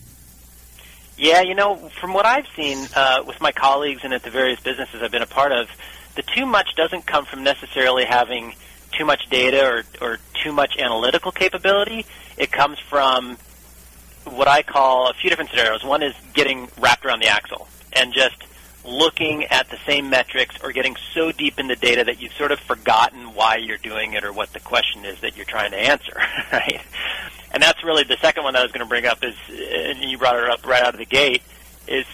Yeah, 1.18 1.42
you 1.42 1.57
know, 1.57 1.77
from 2.01 2.12
what 2.12 2.27
I've 2.27 2.46
seen 2.55 2.87
uh, 2.94 3.24
with 3.27 3.40
my 3.40 3.51
colleagues 3.51 4.03
and 4.05 4.14
at 4.14 4.22
the 4.22 4.31
various 4.31 4.61
businesses 4.61 5.03
I've 5.03 5.11
been 5.11 5.22
a 5.22 5.27
part 5.27 5.51
of, 5.51 5.68
the 6.18 6.22
too 6.22 6.46
much 6.46 6.74
doesn't 6.74 7.07
come 7.07 7.24
from 7.24 7.44
necessarily 7.44 8.04
having 8.04 8.52
too 8.90 9.04
much 9.04 9.31
data 9.31 9.64
or, 9.64 9.85
or 10.00 10.18
too 10.42 10.50
much 10.50 10.76
analytical 10.76 11.31
capability. 11.31 12.04
It 12.37 12.50
comes 12.50 12.81
from 12.81 13.37
what 14.24 14.48
I 14.48 14.62
call 14.62 15.11
a 15.11 15.14
few 15.14 15.31
different 15.31 15.50
scenarios. 15.50 15.85
One 15.85 16.02
is 16.02 16.14
getting 16.35 16.68
wrapped 16.76 17.04
around 17.07 17.22
the 17.22 17.28
axle 17.28 17.68
and 17.92 18.12
just 18.12 18.35
looking 18.85 19.44
at 19.44 19.70
the 19.70 19.78
same 19.87 20.11
metrics 20.11 20.57
or 20.61 20.72
getting 20.72 20.96
so 21.14 21.31
deep 21.31 21.61
in 21.61 21.68
the 21.68 21.76
data 21.76 22.02
that 22.02 22.20
you've 22.20 22.33
sort 22.33 22.50
of 22.50 22.59
forgotten 22.59 23.35
why 23.35 23.54
you're 23.54 23.76
doing 23.76 24.14
it 24.14 24.24
or 24.24 24.33
what 24.33 24.52
the 24.52 24.61
question 24.61 25.04
is 25.04 25.20
that 25.20 25.37
you're 25.37 25.46
trying 25.46 25.70
to 25.70 25.78
answer, 25.78 26.16
right? 26.52 26.81
And 27.52 27.62
that's 27.62 27.85
really 27.85 28.02
the 28.02 28.16
second 28.16 28.42
one 28.42 28.54
that 28.54 28.61
I 28.61 28.62
was 28.64 28.72
going 28.72 28.85
to 28.85 28.88
bring 28.88 29.07
up 29.07 29.22
is, 29.22 29.37
and 29.48 30.02
you 30.02 30.18
brought 30.18 30.37
it 30.37 30.50
up 30.50 30.66
right 30.66 30.83
out 30.83 30.94
of 30.94 30.98
the 30.98 31.07
gate, 31.07 31.42
is 31.87 32.07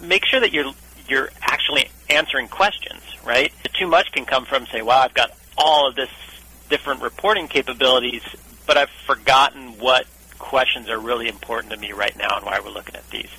make 0.00 0.24
sure 0.24 0.40
that 0.40 0.54
you're 0.54 0.72
you're 1.08 1.30
actually 1.40 1.90
answering 2.08 2.48
questions, 2.48 3.00
right? 3.24 3.52
Too 3.78 3.86
much 3.86 4.12
can 4.12 4.24
come 4.24 4.44
from 4.44 4.66
say, 4.66 4.82
"Wow, 4.82 5.00
I've 5.00 5.14
got 5.14 5.30
all 5.56 5.88
of 5.88 5.94
this 5.94 6.10
different 6.68 7.02
reporting 7.02 7.48
capabilities, 7.48 8.22
but 8.66 8.76
I've 8.76 8.90
forgotten 9.06 9.78
what 9.78 10.06
questions 10.38 10.88
are 10.88 10.98
really 10.98 11.28
important 11.28 11.72
to 11.72 11.78
me 11.78 11.92
right 11.92 12.16
now 12.16 12.36
and 12.36 12.44
why 12.44 12.60
we're 12.60 12.70
looking 12.70 12.96
at 12.96 13.08
these." 13.10 13.30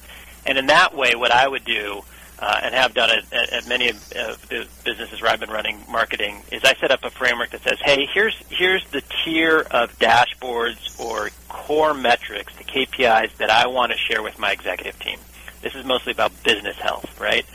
And 0.46 0.58
in 0.58 0.68
that 0.68 0.94
way, 0.94 1.16
what 1.16 1.32
I 1.32 1.48
would 1.48 1.64
do, 1.64 2.04
uh, 2.40 2.60
and 2.64 2.76
have 2.76 2.94
done 2.94 3.10
at, 3.10 3.54
at 3.54 3.68
many 3.68 3.90
of 3.90 4.10
the 4.50 4.68
businesses 4.84 5.22
where 5.22 5.32
I've 5.32 5.40
been 5.40 5.52
running 5.52 5.86
marketing, 5.90 6.42
is 6.52 6.64
I 6.66 6.74
set 6.76 6.92
up 6.92 7.04
a 7.04 7.10
framework 7.10 7.52
that 7.52 7.64
says, 7.64 7.80
"Hey, 7.80 8.08
here's 8.14 8.36
here's 8.50 8.84
the 8.90 9.02
tier 9.24 9.66
of 9.72 9.98
dashboards 10.00 11.00
or 11.00 11.30
core 11.48 11.94
metrics, 11.94 12.54
the 12.56 12.64
KPIs 12.66 13.38
that 13.38 13.50
I 13.50 13.68
want 13.68 13.92
to 13.94 13.98
share 13.98 14.22
with 14.22 14.38
my 14.40 14.52
executive 14.52 15.00
team." 15.00 15.20
This 15.62 15.76
is 15.76 15.86
mostly 15.86 16.12
about 16.12 16.32
business 16.44 16.76
health, 16.76 17.20
right? 17.22 17.46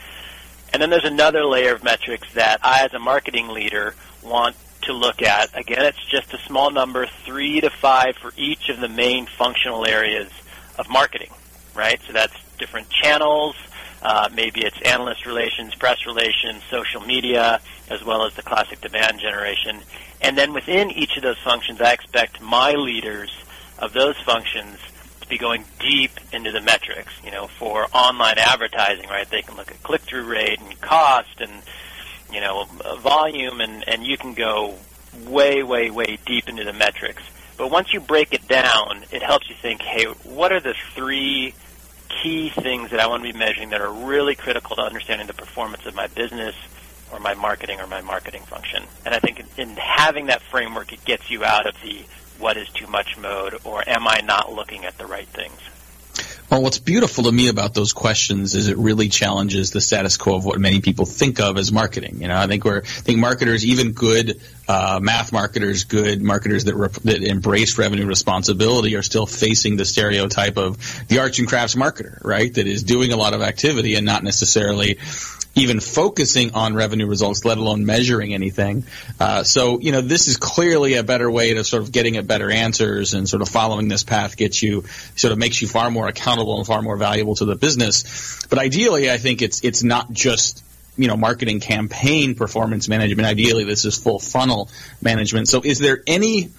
And 0.79 0.83
then 0.83 0.91
there's 0.91 1.11
another 1.11 1.43
layer 1.43 1.73
of 1.73 1.83
metrics 1.83 2.33
that 2.35 2.61
I, 2.63 2.85
as 2.85 2.93
a 2.93 2.99
marketing 2.99 3.49
leader, 3.49 3.95
want 4.23 4.55
to 4.83 4.93
look 4.93 5.21
at, 5.21 5.49
again, 5.53 5.83
it's 5.83 6.05
just 6.05 6.33
a 6.33 6.37
small 6.47 6.71
number, 6.71 7.05
three 7.25 7.59
to 7.59 7.69
five 7.69 8.15
for 8.15 8.31
each 8.37 8.69
of 8.69 8.79
the 8.79 8.87
main 8.87 9.25
functional 9.25 9.85
areas 9.85 10.31
of 10.77 10.87
marketing, 10.87 11.31
right? 11.75 11.99
So 12.07 12.13
that's 12.13 12.31
different 12.57 12.89
channels, 12.89 13.57
uh, 14.01 14.29
maybe 14.33 14.61
it's 14.61 14.81
analyst 14.83 15.25
relations, 15.25 15.75
press 15.75 16.05
relations, 16.05 16.63
social 16.71 17.01
media, 17.01 17.59
as 17.89 18.01
well 18.05 18.23
as 18.23 18.33
the 18.35 18.41
classic 18.41 18.79
demand 18.79 19.19
generation. 19.19 19.81
And 20.21 20.37
then 20.37 20.53
within 20.53 20.91
each 20.91 21.17
of 21.17 21.23
those 21.23 21.39
functions, 21.39 21.81
I 21.81 21.91
expect 21.91 22.39
my 22.39 22.71
leaders 22.71 23.35
of 23.79 23.91
those 23.91 24.15
functions 24.21 24.77
be 25.29 25.37
going 25.37 25.63
deep 25.79 26.11
into 26.33 26.51
the 26.51 26.61
metrics. 26.61 27.13
You 27.23 27.31
know, 27.31 27.47
for 27.47 27.87
online 27.93 28.37
advertising, 28.37 29.07
right? 29.09 29.29
They 29.29 29.41
can 29.41 29.55
look 29.55 29.71
at 29.71 29.81
click-through 29.83 30.25
rate 30.25 30.59
and 30.59 30.79
cost 30.81 31.39
and 31.39 31.51
you 32.33 32.41
know 32.41 32.67
uh, 32.83 32.95
volume, 32.97 33.61
and 33.61 33.87
and 33.87 34.05
you 34.05 34.17
can 34.17 34.33
go 34.33 34.75
way, 35.25 35.63
way, 35.63 35.89
way 35.89 36.17
deep 36.25 36.47
into 36.49 36.63
the 36.63 36.73
metrics. 36.73 37.23
But 37.57 37.71
once 37.71 37.93
you 37.93 37.99
break 37.99 38.33
it 38.33 38.47
down, 38.47 39.03
it 39.11 39.21
helps 39.21 39.49
you 39.49 39.55
think, 39.55 39.81
hey, 39.81 40.05
what 40.05 40.53
are 40.53 40.61
the 40.61 40.75
three 40.95 41.53
key 42.09 42.49
things 42.49 42.91
that 42.91 42.99
I 42.99 43.07
want 43.07 43.23
to 43.23 43.31
be 43.31 43.37
measuring 43.37 43.69
that 43.69 43.81
are 43.81 43.91
really 43.91 44.35
critical 44.35 44.75
to 44.75 44.81
understanding 44.81 45.27
the 45.27 45.33
performance 45.33 45.85
of 45.85 45.95
my 45.95 46.07
business 46.07 46.55
or 47.11 47.19
my 47.19 47.33
marketing 47.33 47.79
or 47.79 47.87
my 47.87 48.01
marketing 48.01 48.41
function. 48.43 48.83
And 49.05 49.13
I 49.13 49.19
think 49.19 49.43
in 49.57 49.69
having 49.77 50.27
that 50.27 50.41
framework, 50.41 50.93
it 50.93 51.03
gets 51.05 51.29
you 51.29 51.43
out 51.43 51.67
of 51.67 51.75
the 51.81 52.05
what 52.39 52.57
is 52.57 52.69
too 52.69 52.87
much 52.87 53.17
mode 53.17 53.59
or 53.63 53.87
am 53.87 54.07
I 54.07 54.21
not 54.23 54.53
looking 54.53 54.85
at 54.85 54.97
the 54.97 55.05
right 55.05 55.27
things. 55.27 55.59
Well, 56.49 56.63
what's 56.63 56.79
beautiful 56.79 57.25
to 57.25 57.31
me 57.31 57.47
about 57.47 57.75
those 57.75 57.93
questions 57.93 58.55
is 58.55 58.69
it 58.69 58.77
really 58.77 59.07
challenges 59.09 59.69
the 59.69 59.81
status 59.81 60.17
quo 60.17 60.35
of 60.35 60.45
what 60.45 60.59
many 60.59 60.81
people 60.81 61.05
think 61.05 61.39
of 61.39 61.57
as 61.59 61.71
marketing. 61.71 62.21
You 62.21 62.27
know, 62.27 62.35
I 62.35 62.47
think 62.47 62.65
we're 62.65 62.81
I 62.81 62.85
think 62.85 63.19
marketers, 63.19 63.63
even 63.63 63.91
good 63.91 64.41
uh, 64.67 64.99
math 64.99 65.31
marketers, 65.31 65.83
good 65.83 66.23
marketers 66.23 66.63
that 66.63 66.75
rep- 66.75 66.93
that 67.03 67.21
embrace 67.21 67.77
revenue 67.77 68.07
responsibility, 68.07 68.95
are 68.95 69.03
still 69.03 69.27
facing 69.27 69.77
the 69.77 69.85
stereotype 69.85 70.57
of 70.57 70.79
the 71.07 71.19
arts 71.19 71.37
and 71.37 71.47
crafts 71.47 71.75
marketer, 71.75 72.23
right? 72.23 72.51
That 72.51 72.65
is 72.65 72.81
doing 72.81 73.13
a 73.13 73.17
lot 73.17 73.35
of 73.35 73.43
activity 73.43 73.93
and 73.93 74.05
not 74.07 74.23
necessarily 74.23 74.97
even 75.55 75.79
focusing 75.79 76.53
on 76.53 76.75
revenue 76.75 77.07
results, 77.07 77.43
let 77.43 77.57
alone 77.57 77.85
measuring 77.85 78.33
anything. 78.33 78.85
Uh, 79.19 79.43
so, 79.43 79.79
you 79.79 79.91
know, 79.91 80.01
this 80.01 80.27
is 80.27 80.37
clearly 80.37 80.93
a 80.93 81.03
better 81.03 81.29
way 81.29 81.53
to 81.53 81.63
sort 81.63 81.83
of 81.83 81.91
getting 81.91 82.17
at 82.17 82.27
better 82.27 82.49
answers 82.49 83.13
and 83.13 83.27
sort 83.27 83.41
of 83.41 83.49
following 83.49 83.87
this 83.87 84.03
path 84.03 84.37
gets 84.37 84.61
you, 84.61 84.83
sort 85.15 85.31
of 85.31 85.37
makes 85.37 85.61
you 85.61 85.67
far 85.67 85.89
more 85.89 86.07
accountable 86.07 86.57
and 86.57 86.67
far 86.67 86.81
more 86.81 86.97
valuable 86.97 87.35
to 87.35 87.45
the 87.45 87.55
business. 87.55 88.45
But 88.47 88.59
ideally, 88.59 89.09
I 89.09 89.17
think 89.17 89.41
it's, 89.41 89.63
it's 89.63 89.83
not 89.83 90.11
just 90.11 90.63
you 90.97 91.07
know 91.07 91.15
marketing 91.15 91.61
campaign 91.61 92.35
performance 92.35 92.89
management 92.89 93.25
ideally 93.25 93.63
this 93.63 93.85
is 93.85 93.95
full 93.95 94.19
funnel 94.19 94.69
management 95.01 95.47
so 95.47 95.61
is 95.63 95.79
there 95.79 96.03
any 96.05 96.49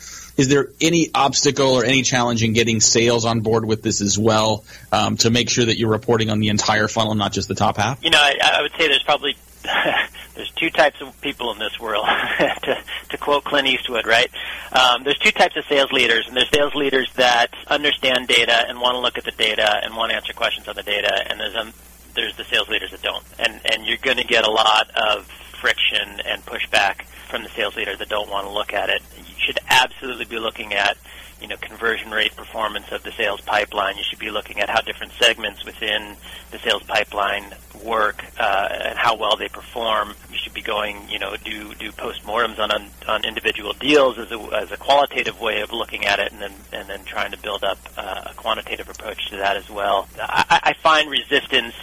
is 0.41 0.49
there 0.49 0.71
any 0.81 1.11
obstacle 1.15 1.75
or 1.75 1.85
any 1.85 2.01
challenge 2.01 2.43
in 2.43 2.55
getting 2.55 2.81
sales 2.81 3.27
on 3.27 3.41
board 3.41 3.67
with 3.67 3.83
this 3.83 4.01
as 4.01 4.19
well 4.19 4.65
um, 4.91 5.19
to 5.19 5.29
make 5.29 5.51
sure 5.51 5.67
that 5.67 5.77
you're 5.77 5.91
reporting 5.91 6.31
on 6.31 6.41
the 6.41 6.49
entire 6.49 6.89
funnel, 6.89 7.15
not 7.15 7.31
just 7.31 7.47
the 7.47 7.55
top 7.55 7.77
half? 7.77 8.03
You 8.03 8.09
know, 8.09 8.19
I, 8.19 8.37
I 8.41 8.63
would 8.63 8.73
say 8.73 8.89
there's 8.89 9.03
probably 9.03 9.37
there's 10.35 10.51
two 10.53 10.71
types 10.71 11.03
of 11.03 11.21
people 11.21 11.53
in 11.53 11.59
this 11.59 11.79
world. 11.79 12.07
to, 12.39 12.83
to 13.11 13.19
quote 13.19 13.45
Clint 13.45 13.69
Eastwood, 13.69 14.07
right? 14.07 14.31
Um, 14.73 15.05
there's 15.05 15.19
two 15.19 15.31
types 15.31 15.59
of 15.59 15.65
sales 15.67 15.93
leaders, 15.93 16.27
and 16.27 16.35
there's 16.35 16.49
sales 16.49 16.75
leaders 16.75 17.13
that 17.17 17.53
understand 17.67 18.27
data 18.27 18.65
and 18.67 18.81
want 18.81 18.95
to 18.95 19.01
look 19.01 19.19
at 19.19 19.25
the 19.25 19.33
data 19.33 19.79
and 19.83 19.95
want 19.95 20.11
to 20.11 20.17
answer 20.17 20.33
questions 20.33 20.69
on 20.69 20.75
the 20.75 20.83
data, 20.83 21.13
and 21.29 21.39
there's 21.39 21.55
um, 21.55 21.75
there's 22.15 22.35
the 22.39 22.45
sales 22.45 22.71
leaders 22.71 22.93
that 22.93 23.03
don't, 23.03 23.25
and 23.39 23.61
and 23.67 23.85
you're 23.85 23.99
going 23.99 24.17
to 24.17 24.25
get 24.25 24.47
a 24.47 24.51
lot 24.51 24.91
of 24.97 25.27
friction 25.61 26.19
and 26.25 26.45
pushback 26.47 27.05
from 27.29 27.43
the 27.43 27.51
sales 27.51 27.77
leader 27.77 27.95
that 27.95 28.09
don't 28.09 28.31
want 28.31 28.47
to 28.47 28.53
look 28.53 28.73
at 28.73 28.89
it. 28.89 29.03
Should 29.47 29.59
absolutely 29.69 30.27
be 30.27 30.39
looking 30.39 30.75
at, 30.75 30.97
you 31.41 31.49
know, 31.49 31.57
conversion 31.57 32.11
rate 32.11 32.37
performance 32.37 32.93
of 32.93 33.03
the 33.03 33.13
sales 33.13 33.41
pipeline. 33.41 33.97
You 33.97 34.05
should 34.05 34.19
be 34.19 34.31
looking 34.31 34.61
at 34.61 34.69
how 34.69 34.81
different 34.83 35.13
segments 35.19 35.65
within 35.65 36.17
the 36.51 36.59
sales 36.59 36.83
pipeline 36.83 37.55
work 37.83 38.23
uh, 38.39 38.69
and 38.71 38.99
how 38.99 39.17
well 39.17 39.37
they 39.37 39.49
perform. 39.49 40.15
You 40.31 40.37
should 40.37 40.53
be 40.53 40.61
going, 40.61 41.09
you 41.09 41.19
know, 41.19 41.35
do 41.43 41.75
do 41.75 41.91
postmortems 41.93 42.59
on 42.59 42.71
on, 42.71 42.91
on 43.09 43.25
individual 43.25 43.73
deals 43.73 44.19
as 44.19 44.31
a, 44.31 44.39
as 44.55 44.71
a 44.71 44.77
qualitative 44.77 45.41
way 45.41 45.63
of 45.63 45.73
looking 45.73 46.05
at 46.05 46.19
it, 46.19 46.33
and 46.33 46.41
then 46.41 46.53
and 46.73 46.89
then 46.89 47.05
trying 47.05 47.31
to 47.31 47.39
build 47.39 47.65
up 47.65 47.79
uh, 47.97 48.25
a 48.27 48.35
quantitative 48.35 48.89
approach 48.89 49.31
to 49.31 49.37
that 49.37 49.57
as 49.57 49.71
well. 49.71 50.07
I, 50.21 50.61
I 50.63 50.73
find 50.75 51.11
resistance 51.11 51.75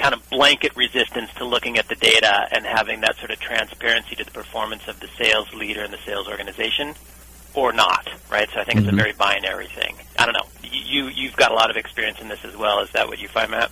kind 0.00 0.14
of 0.14 0.28
blanket 0.30 0.74
resistance 0.76 1.30
to 1.34 1.44
looking 1.44 1.78
at 1.78 1.86
the 1.88 1.94
data 1.94 2.48
and 2.52 2.64
having 2.64 3.02
that 3.02 3.16
sort 3.18 3.30
of 3.30 3.38
transparency 3.38 4.16
to 4.16 4.24
the 4.24 4.30
performance 4.30 4.88
of 4.88 4.98
the 5.00 5.08
sales 5.18 5.52
leader 5.52 5.82
and 5.82 5.92
the 5.92 5.98
sales 6.06 6.26
organization 6.26 6.94
or 7.54 7.72
not, 7.72 8.08
right? 8.30 8.48
So 8.52 8.60
I 8.60 8.64
think 8.64 8.78
mm-hmm. 8.78 8.78
it's 8.78 8.86
a 8.86 8.90
mm-hmm. 8.90 8.96
very 8.96 9.12
binary 9.12 9.66
thing. 9.66 9.96
I 10.18 10.24
don't 10.24 10.34
know. 10.34 10.48
You 10.62 11.08
you've 11.08 11.36
got 11.36 11.50
a 11.50 11.54
lot 11.54 11.70
of 11.70 11.76
experience 11.76 12.20
in 12.20 12.28
this 12.28 12.44
as 12.44 12.56
well. 12.56 12.80
Is 12.80 12.90
that 12.92 13.08
what 13.08 13.20
you 13.20 13.28
find, 13.28 13.50
Matt? 13.50 13.70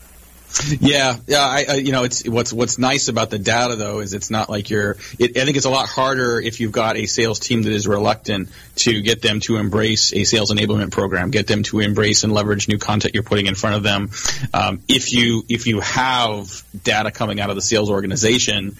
Yeah, 0.81 1.17
yeah. 1.27 1.41
I, 1.41 1.67
I, 1.69 1.75
you 1.75 1.93
know, 1.93 2.05
it's 2.05 2.27
what's 2.29 2.53
what's 2.53 2.79
nice 2.79 3.09
about 3.09 3.31
the 3.31 3.39
data 3.39 3.77
though 3.77 4.01
is 4.01 4.15
it's 4.15 4.31
not 4.31 4.49
like 4.49 4.71
you're. 4.71 4.97
It, 5.19 5.37
I 5.37 5.45
think 5.45 5.57
it's 5.57 5.67
a 5.67 5.71
lot 5.71 5.89
harder 5.89 6.41
if 6.41 6.61
you've 6.61 6.73
got 6.73 6.97
a 6.97 7.07
sales 7.07 7.39
team 7.39 7.63
that 7.63 7.73
is 7.73 7.87
reluctant 7.87 8.49
to 8.77 9.01
get 9.03 9.23
them 9.23 9.41
to 9.41 9.57
embrace 9.57 10.13
a 10.13 10.25
sales 10.25 10.51
enablement 10.51 10.91
program, 10.91 11.31
get 11.31 11.47
them 11.47 11.63
to 11.65 11.81
embrace 11.81 12.25
and 12.25 12.33
leverage 12.33 12.69
new 12.69 12.79
content 12.79 13.15
you're 13.15 13.23
putting 13.23 13.47
in 13.47 13.55
front 13.55 13.77
of 13.77 13.83
them. 13.83 14.11
Um, 14.53 14.81
if 14.89 15.13
you 15.13 15.45
if 15.49 15.67
you 15.67 15.81
have 15.81 16.63
data 16.83 17.11
coming 17.11 17.41
out 17.41 17.51
of 17.51 17.57
the 17.57 17.63
sales 17.63 17.91
organization, 17.91 18.77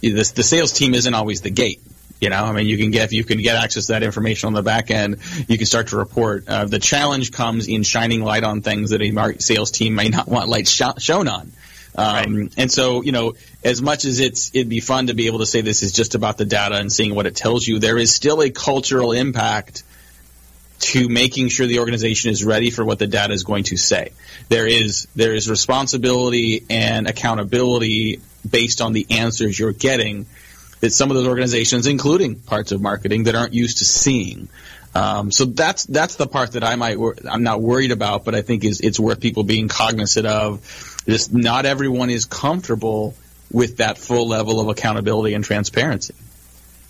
the, 0.00 0.10
the 0.10 0.42
sales 0.42 0.72
team 0.72 0.94
isn't 0.94 1.14
always 1.14 1.40
the 1.40 1.50
gate. 1.50 1.80
You 2.20 2.30
know, 2.30 2.44
I 2.44 2.52
mean, 2.52 2.66
you 2.66 2.76
can 2.76 2.90
get 2.90 3.12
you 3.12 3.22
can 3.22 3.38
get 3.38 3.56
access 3.56 3.86
to 3.86 3.92
that 3.92 4.02
information 4.02 4.48
on 4.48 4.52
the 4.52 4.62
back 4.62 4.90
end. 4.90 5.18
You 5.46 5.56
can 5.56 5.66
start 5.66 5.88
to 5.88 5.96
report. 5.96 6.48
Uh, 6.48 6.64
the 6.64 6.80
challenge 6.80 7.30
comes 7.30 7.68
in 7.68 7.84
shining 7.84 8.22
light 8.22 8.42
on 8.42 8.60
things 8.60 8.90
that 8.90 9.00
a 9.00 9.40
sales 9.40 9.70
team 9.70 9.94
may 9.94 10.08
not 10.08 10.26
want 10.26 10.48
light 10.48 10.66
sh- 10.66 10.82
shown 10.98 11.28
on. 11.28 11.52
Um, 11.94 12.36
right. 12.36 12.54
And 12.56 12.70
so, 12.70 13.02
you 13.02 13.12
know, 13.12 13.34
as 13.64 13.80
much 13.82 14.04
as 14.04 14.20
it's 14.20 14.50
it'd 14.54 14.68
be 14.68 14.80
fun 14.80 15.08
to 15.08 15.14
be 15.14 15.26
able 15.26 15.40
to 15.40 15.46
say 15.46 15.60
this 15.60 15.82
is 15.82 15.92
just 15.92 16.14
about 16.14 16.38
the 16.38 16.44
data 16.44 16.76
and 16.76 16.92
seeing 16.92 17.14
what 17.14 17.26
it 17.26 17.36
tells 17.36 17.66
you, 17.66 17.78
there 17.78 17.98
is 17.98 18.14
still 18.14 18.40
a 18.42 18.50
cultural 18.50 19.12
impact 19.12 19.82
to 20.80 21.08
making 21.08 21.48
sure 21.48 21.66
the 21.66 21.80
organization 21.80 22.30
is 22.30 22.44
ready 22.44 22.70
for 22.70 22.84
what 22.84 22.98
the 22.98 23.06
data 23.06 23.32
is 23.32 23.42
going 23.42 23.64
to 23.64 23.76
say. 23.76 24.12
There 24.48 24.66
is 24.66 25.08
there 25.16 25.34
is 25.34 25.50
responsibility 25.50 26.64
and 26.70 27.08
accountability 27.08 28.20
based 28.48 28.80
on 28.80 28.92
the 28.92 29.06
answers 29.10 29.58
you're 29.58 29.72
getting 29.72 30.26
that 30.80 30.92
some 30.92 31.10
of 31.10 31.16
those 31.16 31.26
organizations, 31.26 31.86
including 31.86 32.36
parts 32.36 32.72
of 32.72 32.80
marketing, 32.80 33.24
that 33.24 33.34
aren't 33.34 33.54
used 33.54 33.78
to 33.78 33.84
seeing. 33.84 34.48
Um, 34.94 35.30
so 35.30 35.44
that's 35.44 35.84
that's 35.84 36.16
the 36.16 36.26
part 36.26 36.52
that 36.52 36.64
I 36.64 36.76
might 36.76 36.98
I'm 37.28 37.42
not 37.42 37.60
worried 37.60 37.92
about, 37.92 38.24
but 38.24 38.34
I 38.34 38.42
think 38.42 38.64
is 38.64 38.80
it's 38.80 38.98
worth 38.98 39.20
people 39.20 39.44
being 39.44 39.68
cognizant 39.68 40.26
of. 40.26 41.04
Just 41.06 41.32
not 41.32 41.66
everyone 41.66 42.10
is 42.10 42.24
comfortable 42.24 43.14
with 43.50 43.78
that 43.78 43.98
full 43.98 44.28
level 44.28 44.60
of 44.60 44.68
accountability 44.68 45.34
and 45.34 45.44
transparency. 45.44 46.14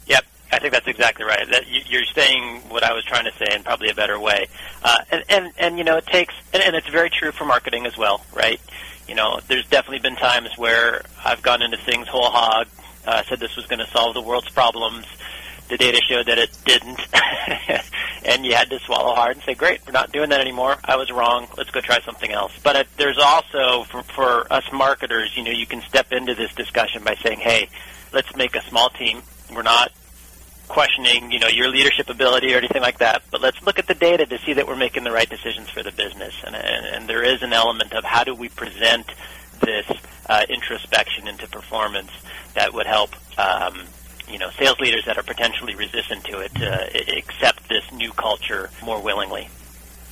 Yep, 0.06 0.24
I 0.50 0.58
think 0.58 0.72
that's 0.72 0.88
exactly 0.88 1.24
right. 1.24 1.48
That 1.50 1.64
you're 1.68 2.04
saying 2.04 2.62
what 2.68 2.82
I 2.82 2.92
was 2.94 3.04
trying 3.04 3.24
to 3.24 3.32
say 3.32 3.54
in 3.54 3.62
probably 3.62 3.90
a 3.90 3.94
better 3.94 4.18
way. 4.18 4.46
Uh, 4.82 4.98
and, 5.10 5.24
and 5.28 5.52
and 5.58 5.78
you 5.78 5.84
know 5.84 5.96
it 5.96 6.06
takes 6.06 6.34
and, 6.52 6.62
and 6.62 6.76
it's 6.76 6.88
very 6.88 7.10
true 7.10 7.32
for 7.32 7.44
marketing 7.44 7.86
as 7.86 7.96
well, 7.96 8.24
right? 8.34 8.60
You 9.06 9.14
know, 9.14 9.40
there's 9.48 9.66
definitely 9.66 10.00
been 10.00 10.16
times 10.16 10.50
where 10.56 11.02
I've 11.24 11.42
gone 11.42 11.62
into 11.62 11.78
things 11.78 12.08
whole 12.08 12.28
hog, 12.28 12.68
uh, 13.08 13.22
said 13.24 13.40
this 13.40 13.56
was 13.56 13.66
going 13.66 13.78
to 13.78 13.90
solve 13.90 14.14
the 14.14 14.20
world's 14.20 14.50
problems. 14.50 15.06
The 15.68 15.76
data 15.76 16.00
showed 16.08 16.26
that 16.26 16.38
it 16.38 16.56
didn't, 16.64 17.00
and 18.24 18.44
you 18.44 18.54
had 18.54 18.70
to 18.70 18.78
swallow 18.80 19.14
hard 19.14 19.36
and 19.36 19.44
say, 19.44 19.54
"Great, 19.54 19.80
we're 19.86 19.92
not 19.92 20.12
doing 20.12 20.30
that 20.30 20.40
anymore. 20.40 20.76
I 20.84 20.96
was 20.96 21.10
wrong. 21.10 21.46
Let's 21.56 21.70
go 21.70 21.80
try 21.80 22.00
something 22.00 22.30
else." 22.30 22.52
But 22.62 22.76
uh, 22.76 22.84
there's 22.96 23.18
also 23.18 23.84
for, 23.84 24.02
for 24.02 24.52
us 24.52 24.64
marketers, 24.72 25.36
you 25.36 25.44
know, 25.44 25.50
you 25.50 25.66
can 25.66 25.82
step 25.82 26.12
into 26.12 26.34
this 26.34 26.54
discussion 26.54 27.02
by 27.04 27.16
saying, 27.22 27.40
"Hey, 27.40 27.68
let's 28.12 28.34
make 28.36 28.56
a 28.56 28.62
small 28.68 28.88
team. 28.90 29.22
We're 29.52 29.62
not 29.62 29.92
questioning, 30.68 31.32
you 31.32 31.38
know, 31.38 31.48
your 31.48 31.68
leadership 31.68 32.08
ability 32.08 32.54
or 32.54 32.58
anything 32.58 32.82
like 32.82 32.98
that. 32.98 33.22
But 33.30 33.40
let's 33.40 33.60
look 33.62 33.78
at 33.78 33.86
the 33.86 33.94
data 33.94 34.26
to 34.26 34.38
see 34.40 34.52
that 34.52 34.68
we're 34.68 34.76
making 34.76 35.04
the 35.04 35.10
right 35.10 35.28
decisions 35.28 35.70
for 35.70 35.82
the 35.82 35.92
business. 35.92 36.34
And, 36.44 36.54
and, 36.54 36.86
and 36.86 37.08
there 37.08 37.22
is 37.22 37.42
an 37.42 37.52
element 37.52 37.92
of 37.94 38.04
how 38.04 38.24
do 38.24 38.34
we 38.34 38.48
present 38.48 39.06
this 39.60 39.86
uh, 40.28 40.44
introspection 40.48 41.28
into 41.28 41.46
performance 41.48 42.10
that 42.54 42.72
would 42.74 42.86
help 42.86 43.10
um, 43.38 43.86
you 44.28 44.38
know 44.38 44.50
sales 44.58 44.78
leaders 44.80 45.04
that 45.06 45.16
are 45.16 45.22
potentially 45.22 45.74
resistant 45.74 46.24
to 46.24 46.40
it 46.40 46.52
uh, 46.62 46.86
accept 47.16 47.68
this 47.68 47.84
new 47.92 48.12
culture 48.12 48.70
more 48.84 49.00
willingly. 49.00 49.48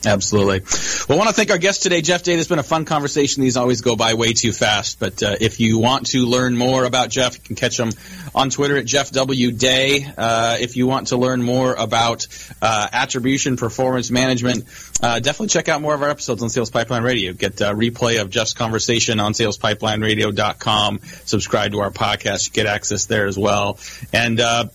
Absolutely. 0.07 0.61
Well, 1.09 1.19
I 1.19 1.25
want 1.25 1.31
to 1.31 1.35
thank 1.35 1.51
our 1.51 1.59
guest 1.59 1.83
today, 1.83 2.01
Jeff 2.01 2.23
Dade. 2.23 2.39
It's 2.39 2.49
been 2.49 2.61
a 2.61 2.63
fun 2.63 2.85
conversation. 2.85 3.43
These 3.43 3.57
always 3.57 3.81
go 3.81 3.97
by 3.97 4.15
way 4.15 4.35
too 4.35 4.53
fast. 4.53 5.01
But 5.01 5.21
uh, 5.21 5.35
if 5.41 5.59
you 5.59 5.79
want 5.79 6.07
to 6.09 6.27
learn 6.27 6.57
more 6.57 6.85
about 6.85 7.11
Jeff, 7.11 7.35
you 7.35 7.43
can 7.43 7.57
catch 7.57 7.77
him 7.77 7.91
on 8.33 8.51
Twitter 8.51 8.77
at 8.77 8.85
Jeff 8.85 9.11
W. 9.11 9.51
Day. 9.51 10.07
Uh, 10.17 10.59
if 10.61 10.77
you 10.77 10.87
want 10.87 11.09
to 11.09 11.17
learn 11.17 11.43
more 11.43 11.75
about 11.75 12.29
uh, 12.63 12.87
attribution 12.93 13.57
performance 13.57 14.09
management, 14.09 14.65
uh, 15.03 15.19
definitely 15.19 15.49
check 15.49 15.69
out 15.69 15.83
more 15.83 15.95
of 15.95 16.03
our 16.03 16.11
episodes 16.11 16.41
on 16.41 16.51
Sales 16.51 16.71
Pipeline 16.71 17.03
Radio. 17.03 17.33
Get 17.33 17.61
a 17.61 17.75
replay 17.75 18.21
of 18.21 18.31
Jeff's 18.31 18.53
conversation 18.53 19.19
on 19.19 19.33
salespipelineradio.com. 19.33 21.01
Subscribe 21.25 21.73
to 21.73 21.81
our 21.81 21.91
podcast. 21.91 22.47
You 22.47 22.53
get 22.53 22.67
access 22.67 23.07
there 23.07 23.27
as 23.27 23.37
well. 23.37 23.79
And 24.13 24.39
uh, 24.39 24.67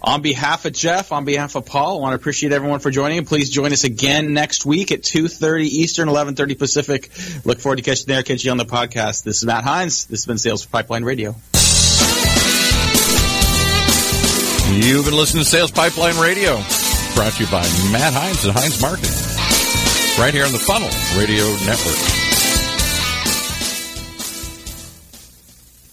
On 0.00 0.22
behalf 0.22 0.64
of 0.64 0.72
Jeff, 0.72 1.10
on 1.10 1.24
behalf 1.24 1.56
of 1.56 1.66
Paul, 1.66 1.98
I 1.98 2.00
want 2.00 2.12
to 2.12 2.16
appreciate 2.16 2.52
everyone 2.52 2.78
for 2.78 2.90
joining. 2.90 3.24
Please 3.24 3.50
join 3.50 3.72
us 3.72 3.82
again 3.82 4.32
next 4.32 4.64
week 4.64 4.92
at 4.92 5.02
2.30 5.02 5.62
Eastern, 5.62 6.08
11.30 6.08 6.56
Pacific. 6.58 7.10
Look 7.44 7.58
forward 7.58 7.76
to 7.76 7.82
catching 7.82 8.06
there, 8.06 8.22
catch 8.22 8.44
you 8.44 8.52
on 8.52 8.58
the 8.58 8.64
podcast. 8.64 9.24
This 9.24 9.38
is 9.38 9.44
Matt 9.44 9.64
Heinz. 9.64 10.06
This 10.06 10.20
has 10.20 10.26
been 10.26 10.38
Sales 10.38 10.64
Pipeline 10.66 11.04
Radio. 11.04 11.34
You've 14.70 15.06
been 15.06 15.16
listening 15.16 15.42
to 15.42 15.48
Sales 15.48 15.72
Pipeline 15.72 16.18
Radio, 16.20 16.56
brought 17.14 17.32
to 17.32 17.44
you 17.44 17.50
by 17.50 17.62
Matt 17.90 18.12
Heinz 18.12 18.44
and 18.44 18.54
Heinz 18.56 18.80
Marketing, 18.80 19.10
right 20.22 20.32
here 20.32 20.44
on 20.44 20.52
the 20.52 20.58
Funnel 20.58 20.90
Radio 21.18 21.44
Network. 21.66 22.17